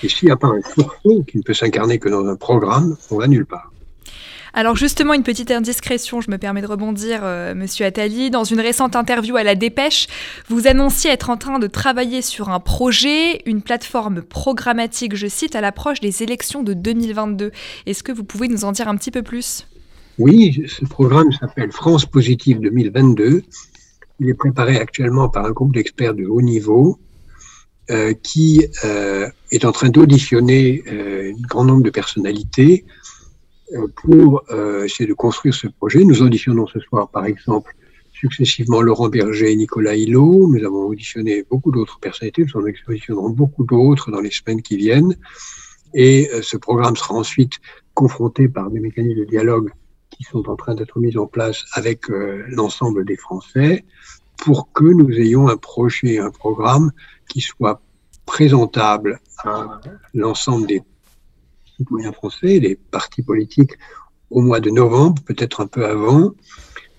Et 0.02 0.08
s'il 0.08 0.26
n'y 0.26 0.32
a 0.32 0.36
pas 0.36 0.48
un 0.48 0.60
sursaut 0.74 1.22
qui 1.24 1.38
ne 1.38 1.42
peut 1.42 1.54
s'incarner 1.54 1.98
que 1.98 2.08
dans 2.08 2.26
un 2.26 2.36
programme, 2.36 2.96
on 3.10 3.18
va 3.18 3.28
nulle 3.28 3.46
part. 3.46 3.71
Alors 4.54 4.76
justement, 4.76 5.14
une 5.14 5.22
petite 5.22 5.50
indiscrétion, 5.50 6.20
je 6.20 6.30
me 6.30 6.36
permets 6.36 6.60
de 6.60 6.66
rebondir, 6.66 7.20
euh, 7.22 7.54
Monsieur 7.54 7.86
Attali. 7.86 8.30
Dans 8.30 8.44
une 8.44 8.60
récente 8.60 8.96
interview 8.96 9.36
à 9.36 9.42
la 9.44 9.54
Dépêche, 9.54 10.08
vous 10.48 10.66
annonciez 10.66 11.10
être 11.10 11.30
en 11.30 11.38
train 11.38 11.58
de 11.58 11.66
travailler 11.66 12.20
sur 12.20 12.50
un 12.50 12.60
projet, 12.60 13.40
une 13.46 13.62
plateforme 13.62 14.20
programmatique, 14.20 15.16
je 15.16 15.26
cite, 15.26 15.56
à 15.56 15.62
l'approche 15.62 16.00
des 16.00 16.22
élections 16.22 16.62
de 16.62 16.74
2022. 16.74 17.50
Est-ce 17.86 18.02
que 18.02 18.12
vous 18.12 18.24
pouvez 18.24 18.48
nous 18.48 18.64
en 18.64 18.72
dire 18.72 18.88
un 18.88 18.96
petit 18.96 19.10
peu 19.10 19.22
plus? 19.22 19.66
Oui, 20.18 20.62
ce 20.68 20.84
programme 20.84 21.32
s'appelle 21.32 21.72
France 21.72 22.04
Positive 22.04 22.60
2022. 22.60 23.42
Il 24.20 24.28
est 24.28 24.34
préparé 24.34 24.76
actuellement 24.76 25.30
par 25.30 25.46
un 25.46 25.50
groupe 25.50 25.72
d'experts 25.72 26.14
de 26.14 26.26
haut 26.26 26.42
niveau 26.42 26.98
euh, 27.90 28.12
qui 28.22 28.64
euh, 28.84 29.28
est 29.50 29.64
en 29.64 29.72
train 29.72 29.88
d'auditionner 29.88 30.84
euh, 30.86 31.32
un 31.32 31.42
grand 31.48 31.64
nombre 31.64 31.82
de 31.82 31.90
personnalités 31.90 32.84
pour 33.96 34.42
euh, 34.50 34.84
essayer 34.84 35.08
de 35.08 35.14
construire 35.14 35.54
ce 35.54 35.68
projet. 35.68 36.04
Nous 36.04 36.22
auditionnons 36.22 36.66
ce 36.66 36.80
soir, 36.80 37.08
par 37.08 37.26
exemple, 37.26 37.74
successivement 38.12 38.80
Laurent 38.80 39.08
Berger 39.08 39.52
et 39.52 39.56
Nicolas 39.56 39.96
Hulot. 39.96 40.48
Nous 40.48 40.64
avons 40.64 40.86
auditionné 40.86 41.44
beaucoup 41.50 41.70
d'autres 41.72 41.98
personnalités. 41.98 42.44
Nous 42.44 42.60
en 42.60 42.64
auditionnerons 42.64 43.30
beaucoup 43.30 43.64
d'autres 43.64 44.10
dans 44.10 44.20
les 44.20 44.30
semaines 44.30 44.62
qui 44.62 44.76
viennent. 44.76 45.16
Et 45.94 46.30
euh, 46.32 46.42
ce 46.42 46.56
programme 46.56 46.96
sera 46.96 47.14
ensuite 47.14 47.54
confronté 47.94 48.48
par 48.48 48.70
des 48.70 48.80
mécanismes 48.80 49.20
de 49.20 49.24
dialogue 49.24 49.70
qui 50.10 50.24
sont 50.24 50.48
en 50.48 50.56
train 50.56 50.74
d'être 50.74 50.98
mis 50.98 51.16
en 51.16 51.26
place 51.26 51.64
avec 51.72 52.02
l'ensemble 52.08 53.06
des 53.06 53.16
Français 53.16 53.84
pour 54.36 54.70
que 54.72 54.84
nous 54.84 55.10
ayons 55.12 55.48
un 55.48 55.56
projet, 55.56 56.18
un 56.18 56.30
programme 56.30 56.92
qui 57.28 57.40
soit 57.40 57.80
présentable 58.26 59.20
à 59.44 59.80
l'ensemble 60.14 60.66
des 60.66 60.82
citoyens 61.82 62.12
français, 62.12 62.58
les 62.60 62.76
partis 62.76 63.22
politiques, 63.22 63.72
au 64.30 64.40
mois 64.40 64.60
de 64.60 64.70
novembre, 64.70 65.22
peut-être 65.22 65.60
un 65.60 65.66
peu 65.66 65.84
avant, 65.84 66.32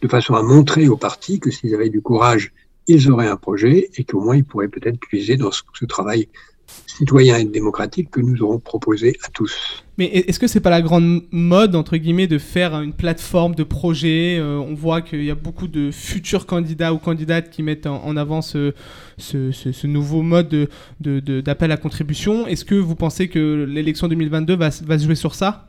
de 0.01 0.07
façon 0.07 0.35
à 0.35 0.43
montrer 0.43 0.87
aux 0.87 0.97
partis 0.97 1.39
que 1.39 1.49
s'ils 1.49 1.73
avaient 1.73 1.89
du 1.89 2.01
courage, 2.01 2.51
ils 2.87 3.09
auraient 3.09 3.27
un 3.27 3.37
projet 3.37 3.89
et 3.95 4.03
qu'au 4.03 4.19
moins 4.19 4.35
ils 4.35 4.43
pourraient 4.43 4.67
peut-être 4.67 4.99
puiser 4.99 5.37
dans 5.37 5.51
ce, 5.51 5.61
ce 5.73 5.85
travail 5.85 6.27
citoyen 6.85 7.37
et 7.37 7.45
démocratique 7.45 8.11
que 8.11 8.19
nous 8.19 8.41
aurons 8.43 8.59
proposé 8.59 9.17
à 9.23 9.29
tous. 9.29 9.82
Mais 9.97 10.05
est-ce 10.05 10.39
que 10.39 10.47
c'est 10.47 10.59
pas 10.59 10.71
la 10.71 10.81
grande 10.81 11.21
mode 11.31 11.75
entre 11.75 11.97
guillemets 11.97 12.25
de 12.25 12.39
faire 12.39 12.73
une 12.81 12.93
plateforme 12.93 13.53
de 13.53 13.63
projet 13.63 14.37
euh, 14.39 14.57
On 14.57 14.73
voit 14.73 15.01
qu'il 15.01 15.23
y 15.23 15.29
a 15.29 15.35
beaucoup 15.35 15.67
de 15.67 15.91
futurs 15.91 16.47
candidats 16.47 16.93
ou 16.93 16.97
candidates 16.97 17.51
qui 17.51 17.61
mettent 17.61 17.85
en, 17.85 18.03
en 18.03 18.17
avant 18.17 18.41
ce, 18.41 18.73
ce, 19.17 19.51
ce, 19.51 19.71
ce, 19.71 19.85
nouveau 19.85 20.23
mode 20.23 20.49
d'appel 20.49 20.69
de, 21.01 21.19
de, 21.19 21.41
de, 21.41 21.71
à 21.71 21.77
contribution. 21.77 22.47
Est-ce 22.47 22.65
que 22.65 22.75
vous 22.75 22.95
pensez 22.95 23.27
que 23.27 23.65
l'élection 23.69 24.07
2022 24.07 24.55
va, 24.55 24.69
va 24.83 24.97
se 24.97 25.03
jouer 25.05 25.15
sur 25.15 25.35
ça? 25.35 25.67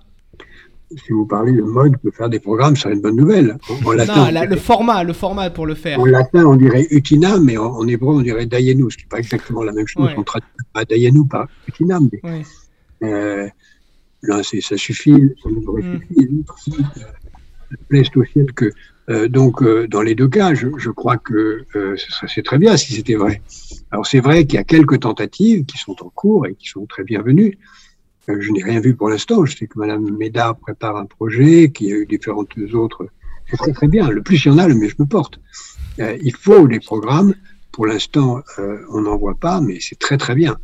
Si 0.96 1.12
vous 1.12 1.26
parlez 1.26 1.52
de 1.52 1.62
mode 1.62 1.94
de 2.04 2.10
faire 2.10 2.28
des 2.28 2.38
programmes, 2.38 2.76
c'est 2.76 2.92
une 2.92 3.00
bonne 3.00 3.16
nouvelle. 3.16 3.58
En, 3.68 3.88
en 3.88 3.92
latin, 3.92 4.16
non, 4.26 4.30
la, 4.30 4.44
le 4.44 4.56
format, 4.56 5.02
le 5.02 5.12
format 5.12 5.50
pour 5.50 5.66
le 5.66 5.74
faire. 5.74 5.98
En 5.98 6.04
latin, 6.04 6.44
on 6.46 6.56
dirait 6.56 6.86
utinam, 6.90 7.44
mais 7.44 7.56
en, 7.56 7.66
en 7.66 7.86
hébreu, 7.88 8.14
on 8.14 8.20
dirait 8.22 8.46
dayenu, 8.46 8.90
ce 8.90 8.96
qui 8.96 9.04
n'est 9.04 9.08
pas 9.08 9.18
exactement 9.18 9.62
la 9.62 9.72
même 9.72 9.86
chose. 9.86 10.06
Ouais. 10.06 10.14
On 10.16 10.22
traduit 10.22 10.48
pas 10.72 10.84
dayenu 10.84 11.26
par 11.26 11.48
utinam. 11.66 12.08
Mais, 12.12 12.30
ouais. 12.30 12.42
euh, 13.02 13.48
là, 14.26 14.42
ça 14.42 14.76
suffit, 14.76 15.34
ça 15.42 15.50
nous 15.50 15.64
aurait 15.66 15.82
mm. 15.82 16.00
suffi. 16.08 16.44
Euh, 16.70 17.02
plaise 17.88 18.08
au 18.16 18.24
ciel 18.24 18.52
que, 18.52 18.70
euh, 19.10 19.28
donc, 19.28 19.62
euh, 19.62 19.86
dans 19.88 20.02
les 20.02 20.14
deux 20.14 20.28
cas, 20.28 20.54
je, 20.54 20.68
je 20.78 20.90
crois 20.90 21.16
que 21.16 21.64
euh, 21.76 21.96
c'est 22.26 22.44
très 22.44 22.58
bien 22.58 22.76
si 22.76 22.94
c'était 22.94 23.14
vrai. 23.14 23.42
Alors, 23.90 24.06
c'est 24.06 24.20
vrai 24.20 24.46
qu'il 24.46 24.54
y 24.54 24.58
a 24.58 24.64
quelques 24.64 25.00
tentatives 25.00 25.64
qui 25.64 25.78
sont 25.78 25.96
en 26.02 26.08
cours 26.10 26.46
et 26.46 26.54
qui 26.54 26.68
sont 26.68 26.86
très 26.86 27.04
bienvenues. 27.04 27.58
Euh, 28.28 28.40
je 28.40 28.50
n'ai 28.50 28.62
rien 28.62 28.80
vu 28.80 28.94
pour 28.94 29.08
l'instant. 29.10 29.44
Je 29.44 29.56
sais 29.56 29.66
que 29.66 29.78
Madame 29.78 30.16
Médard 30.16 30.56
prépare 30.56 30.96
un 30.96 31.06
projet, 31.06 31.70
qu'il 31.70 31.88
y 31.88 31.92
a 31.92 31.96
eu 31.96 32.06
différentes 32.06 32.56
autres. 32.72 33.08
C'est 33.50 33.58
très 33.58 33.72
très 33.72 33.88
bien. 33.88 34.08
Le 34.08 34.22
plus 34.22 34.42
il 34.44 34.48
y 34.48 34.50
en 34.50 34.58
a, 34.58 34.66
le 34.66 34.74
mieux 34.74 34.88
je 34.88 34.96
me 34.98 35.06
porte. 35.06 35.38
Il 35.98 36.34
faut 36.34 36.66
des 36.66 36.80
programmes. 36.80 37.34
Pour 37.72 37.86
l'instant, 37.86 38.40
on 38.90 39.02
n'en 39.02 39.18
voit 39.18 39.34
pas, 39.34 39.60
mais 39.60 39.78
c'est 39.80 39.98
très 39.98 40.16
très 40.16 40.34
bien. 40.34 40.56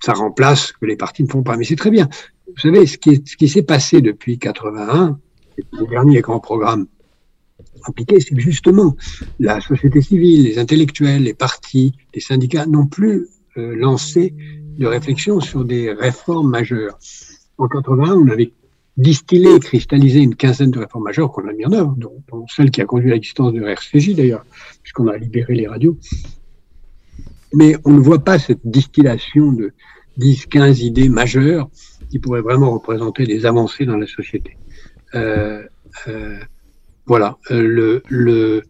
Ça 0.00 0.12
remplace 0.12 0.66
ce 0.66 0.72
que 0.72 0.86
les 0.86 0.96
partis 0.96 1.22
ne 1.22 1.28
font 1.28 1.42
pas, 1.42 1.56
mais 1.56 1.64
c'est 1.64 1.76
très 1.76 1.90
bien. 1.90 2.08
Vous 2.46 2.60
savez, 2.60 2.86
ce 2.86 2.98
qui, 2.98 3.22
ce 3.24 3.36
qui 3.36 3.48
s'est 3.48 3.62
passé 3.62 4.00
depuis 4.00 4.38
81, 4.38 5.18
le 5.72 5.86
dernier 5.86 6.20
grand 6.20 6.40
programme 6.40 6.86
appliqué, 7.84 8.20
c'est 8.20 8.34
que 8.34 8.40
justement 8.40 8.96
la 9.38 9.60
société 9.60 10.00
civile, 10.00 10.44
les 10.44 10.58
intellectuels, 10.58 11.22
les 11.22 11.34
partis, 11.34 11.92
les 12.14 12.20
syndicats 12.20 12.66
n'ont 12.66 12.86
plus 12.86 13.28
euh, 13.56 13.74
lancé 13.76 14.34
de 14.78 14.86
réflexion 14.86 15.40
sur 15.40 15.64
des 15.64 15.92
réformes 15.92 16.50
majeures. 16.50 16.98
En 17.58 17.68
81, 17.68 18.14
on 18.14 18.28
avait 18.28 18.52
distillé 18.96 19.58
cristallisé 19.60 20.20
une 20.20 20.34
quinzaine 20.34 20.70
de 20.70 20.78
réformes 20.78 21.04
majeures 21.04 21.30
qu'on 21.30 21.48
a 21.48 21.52
mis 21.52 21.66
en 21.66 21.72
œuvre, 21.72 21.94
dont, 21.96 22.22
dont 22.30 22.46
celle 22.48 22.70
qui 22.70 22.80
a 22.80 22.86
conduit 22.86 23.10
à 23.10 23.14
l'existence 23.14 23.52
de 23.52 23.62
RCJ 23.62 24.14
d'ailleurs, 24.14 24.44
puisqu'on 24.82 25.08
a 25.08 25.16
libéré 25.16 25.54
les 25.54 25.66
radios. 25.66 25.98
Mais 27.56 27.74
on 27.86 27.92
ne 27.92 28.00
voit 28.00 28.22
pas 28.22 28.38
cette 28.38 28.60
distillation 28.64 29.50
de 29.50 29.72
10, 30.18 30.44
15 30.46 30.82
idées 30.82 31.08
majeures 31.08 31.70
qui 32.10 32.18
pourraient 32.18 32.42
vraiment 32.42 32.70
représenter 32.70 33.24
des 33.24 33.46
avancées 33.46 33.86
dans 33.86 33.96
la 33.96 34.06
société. 34.06 34.58
Euh, 35.14 35.62
euh, 36.06 36.38
voilà, 37.06 37.38
euh, 37.50 37.62
le, 37.62 38.02
le, 38.10 38.62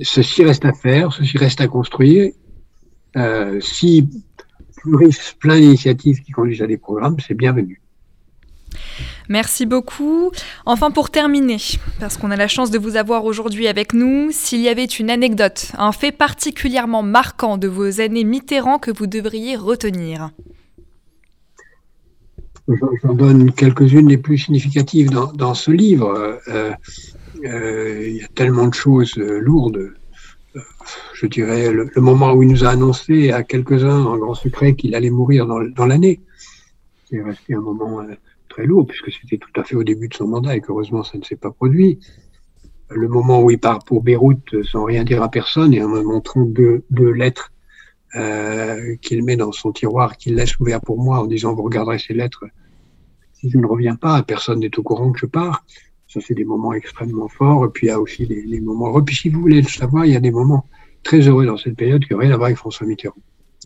ceci 0.00 0.44
reste 0.44 0.64
à 0.64 0.72
faire, 0.72 1.12
ceci 1.12 1.36
reste 1.36 1.60
à 1.60 1.68
construire. 1.68 2.32
Euh, 3.16 3.60
si 3.60 4.08
pluriste, 4.76 5.36
plein 5.38 5.60
d'initiatives 5.60 6.22
qui 6.22 6.32
conduisent 6.32 6.62
à 6.62 6.66
des 6.66 6.78
programmes, 6.78 7.16
c'est 7.20 7.34
bienvenu. 7.34 7.81
Merci 9.28 9.66
beaucoup. 9.66 10.30
Enfin, 10.66 10.90
pour 10.90 11.10
terminer, 11.10 11.58
parce 12.00 12.16
qu'on 12.16 12.30
a 12.30 12.36
la 12.36 12.48
chance 12.48 12.70
de 12.70 12.78
vous 12.78 12.96
avoir 12.96 13.24
aujourd'hui 13.24 13.68
avec 13.68 13.94
nous, 13.94 14.30
s'il 14.32 14.60
y 14.60 14.68
avait 14.68 14.84
une 14.84 15.10
anecdote, 15.10 15.72
un 15.78 15.92
fait 15.92 16.12
particulièrement 16.12 17.02
marquant 17.02 17.56
de 17.56 17.68
vos 17.68 18.00
années 18.00 18.24
Mitterrand 18.24 18.78
que 18.78 18.90
vous 18.90 19.06
devriez 19.06 19.56
retenir. 19.56 20.30
J'en 22.68 23.14
donne 23.14 23.52
quelques-unes 23.52 24.08
les 24.08 24.18
plus 24.18 24.38
significatives 24.38 25.10
dans, 25.10 25.54
ce 25.54 25.70
livre. 25.70 26.40
Euh, 26.48 26.72
euh, 27.44 28.08
il 28.08 28.16
y 28.16 28.22
a 28.22 28.28
tellement 28.28 28.68
de 28.68 28.74
choses 28.74 29.14
euh, 29.18 29.38
lourdes 29.40 29.92
je 31.14 31.26
dirais, 31.26 31.72
le, 31.72 31.88
moment 31.96 32.32
où 32.32 32.42
il 32.42 32.48
nous 32.48 32.64
a 32.64 32.70
annoncé 32.70 33.30
à 33.30 33.42
quelques-uns 33.42 34.04
en 34.04 34.16
grand 34.18 34.34
secret 34.34 34.74
qu'il 34.74 34.94
allait 34.94 35.10
mourir 35.10 35.46
dans, 35.46 35.86
l'année. 35.86 36.20
C'est 37.08 37.22
resté 37.22 37.54
un 37.54 37.60
moment 37.60 38.04
très 38.52 38.66
lourd, 38.66 38.86
puisque 38.86 39.10
c'était 39.10 39.38
tout 39.38 39.60
à 39.60 39.64
fait 39.64 39.74
au 39.74 39.84
début 39.84 40.08
de 40.08 40.14
son 40.14 40.28
mandat 40.28 40.54
et 40.56 40.60
qu'heureusement 40.60 41.02
ça 41.02 41.18
ne 41.18 41.24
s'est 41.24 41.36
pas 41.36 41.50
produit. 41.50 41.98
Le 42.90 43.08
moment 43.08 43.42
où 43.42 43.50
il 43.50 43.58
part 43.58 43.82
pour 43.84 44.02
Beyrouth 44.02 44.62
sans 44.64 44.84
rien 44.84 45.02
dire 45.04 45.22
à 45.22 45.30
personne 45.30 45.72
et 45.72 45.82
en 45.82 45.88
me 45.88 46.02
montrant 46.02 46.42
deux, 46.42 47.12
lettres 47.12 47.50
euh, 48.14 48.96
qu'il 49.00 49.24
met 49.24 49.36
dans 49.36 49.52
son 49.52 49.72
tiroir, 49.72 50.18
qu'il 50.18 50.34
laisse 50.34 50.58
ouvert 50.60 50.80
pour 50.80 51.02
moi 51.02 51.20
en 51.20 51.26
disant 51.26 51.54
vous 51.54 51.62
regarderez 51.62 51.98
ces 51.98 52.12
lettres. 52.12 52.44
Si 53.32 53.50
je 53.50 53.58
ne 53.58 53.66
reviens 53.66 53.96
pas, 53.96 54.22
personne 54.22 54.60
n'est 54.60 54.78
au 54.78 54.82
courant 54.82 55.10
que 55.10 55.18
je 55.18 55.26
pars. 55.26 55.64
Ça, 56.06 56.20
c'est 56.20 56.34
des 56.34 56.44
moments 56.44 56.74
extrêmement 56.74 57.28
forts. 57.28 57.64
Et 57.64 57.68
puis, 57.70 57.86
il 57.86 57.90
y 57.90 57.92
a 57.92 57.98
aussi 57.98 58.26
les, 58.26 58.60
moments 58.60 58.88
heureux. 58.88 59.04
Puis, 59.04 59.16
si 59.16 59.30
vous 59.30 59.40
voulez 59.40 59.62
le 59.62 59.68
savoir, 59.68 60.04
il 60.04 60.12
y 60.12 60.16
a 60.16 60.20
des 60.20 60.30
moments 60.30 60.66
très 61.02 61.20
heureux 61.20 61.46
dans 61.46 61.56
cette 61.56 61.74
période 61.74 62.04
qui 62.04 62.12
n'ont 62.12 62.20
rien 62.20 62.32
à 62.32 62.36
voir 62.36 62.46
avec 62.46 62.58
François 62.58 62.86
Mitterrand. 62.86 63.16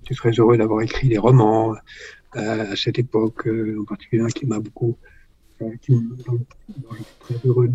Je 0.09 0.15
suis 0.15 0.17
très 0.17 0.31
heureux 0.31 0.57
d'avoir 0.57 0.81
écrit 0.83 1.09
des 1.09 1.19
romans 1.19 1.73
euh, 1.73 1.77
à 2.37 2.77
cette 2.77 2.99
époque, 2.99 3.47
euh, 3.47 3.79
en 3.81 3.85
particulier 3.85 4.23
un 4.23 4.29
qui 4.29 4.47
m'a 4.47 4.61
beaucoup. 4.61 4.97
Euh, 5.63 5.71
qui, 5.81 5.93
dont, 5.93 6.39
dont 6.69 6.91
je 6.93 6.97
suis 6.97 7.15
très 7.21 7.49
heureux, 7.49 7.71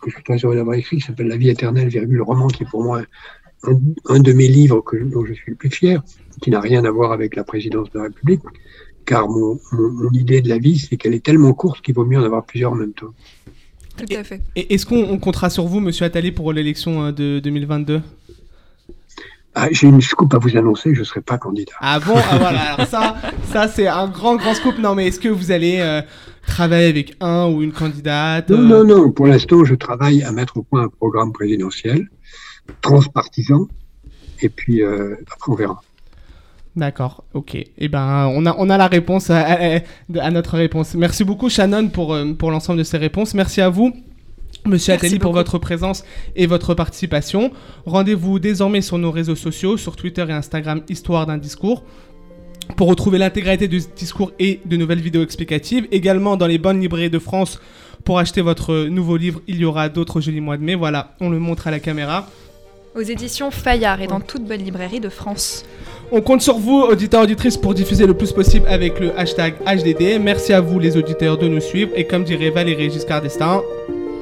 que 0.00 0.10
je 0.10 0.14
suis 0.14 0.22
très 0.22 0.36
heureux 0.36 0.54
d'avoir 0.54 0.76
écrit, 0.76 0.98
qui 0.98 1.02
s'appelle 1.02 1.26
La 1.26 1.36
vie 1.36 1.48
éternelle, 1.48 1.88
virgule, 1.88 2.22
roman, 2.22 2.46
qui 2.46 2.62
est 2.62 2.70
pour 2.70 2.84
moi 2.84 3.02
un, 3.64 3.80
un 4.08 4.20
de 4.20 4.32
mes 4.32 4.46
livres 4.46 4.80
que, 4.82 4.96
dont 4.96 5.24
je 5.24 5.32
suis 5.32 5.50
le 5.50 5.56
plus 5.56 5.70
fier, 5.70 6.00
qui 6.40 6.50
n'a 6.50 6.60
rien 6.60 6.84
à 6.84 6.90
voir 6.92 7.10
avec 7.10 7.34
la 7.34 7.42
présidence 7.42 7.90
de 7.90 7.98
la 7.98 8.04
République, 8.04 8.42
car 9.04 9.28
mon, 9.28 9.58
mon, 9.72 9.90
mon 9.90 10.10
idée 10.12 10.42
de 10.42 10.48
la 10.48 10.58
vie, 10.58 10.78
c'est 10.78 10.96
qu'elle 10.96 11.14
est 11.14 11.24
tellement 11.24 11.54
courte 11.54 11.80
qu'il 11.80 11.94
vaut 11.94 12.04
mieux 12.04 12.18
en 12.18 12.24
avoir 12.24 12.44
plusieurs 12.44 12.72
en 12.72 12.76
même 12.76 12.92
temps. 12.92 13.12
Tout 13.96 14.14
à 14.14 14.22
fait. 14.22 14.40
Est-ce 14.54 14.86
qu'on 14.86 15.18
comptera 15.18 15.50
sur 15.50 15.66
vous, 15.66 15.80
Monsieur 15.80 16.06
Attali, 16.06 16.30
pour 16.30 16.52
l'élection 16.52 17.10
de 17.10 17.40
2022 17.40 18.00
ah, 19.54 19.68
J'ai 19.70 19.88
une 19.88 20.00
scoop 20.00 20.32
à 20.34 20.38
vous 20.38 20.56
annoncer, 20.56 20.94
je 20.94 21.00
ne 21.00 21.04
serai 21.04 21.20
pas 21.20 21.38
candidat. 21.38 21.72
Ah 21.80 22.00
bon 22.00 22.14
ah, 22.16 22.38
voilà, 22.38 22.60
alors 22.72 22.86
ça, 22.86 23.16
ça 23.52 23.68
c'est 23.68 23.86
un 23.86 24.08
grand, 24.08 24.36
grand 24.36 24.54
scoop. 24.54 24.78
Non, 24.78 24.94
mais 24.94 25.08
est-ce 25.08 25.20
que 25.20 25.28
vous 25.28 25.50
allez 25.50 25.78
euh, 25.80 26.00
travailler 26.46 26.88
avec 26.88 27.16
un 27.20 27.48
ou 27.48 27.62
une 27.62 27.72
candidate 27.72 28.50
euh... 28.50 28.56
Non, 28.56 28.84
non, 28.84 28.96
non. 28.96 29.12
Pour 29.12 29.26
l'instant, 29.26 29.64
je 29.64 29.74
travaille 29.74 30.22
à 30.22 30.32
mettre 30.32 30.56
au 30.56 30.62
point 30.62 30.84
un 30.84 30.88
programme 30.88 31.32
présidentiel 31.32 32.08
transpartisan. 32.80 33.68
Et 34.40 34.48
puis, 34.48 34.82
euh, 34.82 35.16
après, 35.30 35.52
on 35.52 35.54
verra. 35.54 35.82
D'accord, 36.74 37.24
ok. 37.34 37.56
Eh 37.76 37.88
ben, 37.88 38.30
on 38.34 38.46
a, 38.46 38.54
on 38.56 38.70
a 38.70 38.78
la 38.78 38.86
réponse 38.86 39.28
à, 39.28 39.40
à, 39.40 39.80
à, 40.20 40.30
notre 40.30 40.56
réponse. 40.56 40.94
Merci 40.94 41.24
beaucoup, 41.24 41.50
Shannon, 41.50 41.88
pour, 41.88 42.16
pour 42.38 42.50
l'ensemble 42.50 42.78
de 42.78 42.84
ces 42.84 42.96
réponses. 42.96 43.34
Merci 43.34 43.60
à 43.60 43.68
vous. 43.68 43.92
Monsieur 44.64 44.92
Merci 44.92 45.06
Attali 45.06 45.18
pour 45.18 45.32
beaucoup. 45.32 45.40
votre 45.40 45.58
présence 45.58 46.04
et 46.36 46.46
votre 46.46 46.74
participation. 46.74 47.50
Rendez-vous 47.84 48.38
désormais 48.38 48.80
sur 48.80 48.96
nos 48.96 49.10
réseaux 49.10 49.34
sociaux, 49.34 49.76
sur 49.76 49.96
Twitter 49.96 50.24
et 50.28 50.32
Instagram, 50.32 50.82
Histoire 50.88 51.26
d'un 51.26 51.36
discours. 51.38 51.82
Pour 52.76 52.86
retrouver 52.86 53.18
l'intégralité 53.18 53.66
du 53.66 53.80
discours 53.96 54.32
et 54.38 54.60
de 54.64 54.76
nouvelles 54.76 55.00
vidéos 55.00 55.22
explicatives, 55.22 55.88
également 55.90 56.36
dans 56.36 56.46
les 56.46 56.58
bonnes 56.58 56.80
librairies 56.80 57.10
de 57.10 57.18
France 57.18 57.60
pour 58.04 58.18
acheter 58.20 58.40
votre 58.40 58.86
nouveau 58.86 59.16
livre, 59.16 59.40
il 59.48 59.56
y 59.56 59.64
aura 59.64 59.88
d'autres 59.88 60.20
jolis 60.20 60.40
mois 60.40 60.56
de 60.56 60.62
mai. 60.62 60.76
Voilà, 60.76 61.14
on 61.20 61.28
le 61.28 61.40
montre 61.40 61.66
à 61.66 61.70
la 61.72 61.80
caméra. 61.80 62.28
Aux 62.94 63.00
éditions 63.00 63.50
Fayard 63.50 64.00
et 64.00 64.06
dans 64.06 64.20
toute 64.20 64.44
bonne 64.44 64.62
librairie 64.62 65.00
de 65.00 65.08
France. 65.08 65.64
On 66.12 66.20
compte 66.20 66.42
sur 66.42 66.58
vous, 66.58 66.82
auditeurs, 66.82 67.22
auditrices, 67.22 67.56
pour 67.56 67.74
diffuser 67.74 68.06
le 68.06 68.14
plus 68.14 68.32
possible 68.32 68.66
avec 68.68 69.00
le 69.00 69.18
hashtag 69.18 69.54
HDD. 69.66 70.20
Merci 70.20 70.52
à 70.52 70.60
vous, 70.60 70.78
les 70.78 70.96
auditeurs, 70.96 71.38
de 71.38 71.48
nous 71.48 71.60
suivre. 71.60 71.90
Et 71.96 72.06
comme 72.06 72.22
dirait 72.22 72.50
Valérie 72.50 72.90
Giscard 72.90 73.22
d'Estaing, 73.22 73.62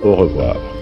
Au 0.03 0.17
revoir. 0.17 0.80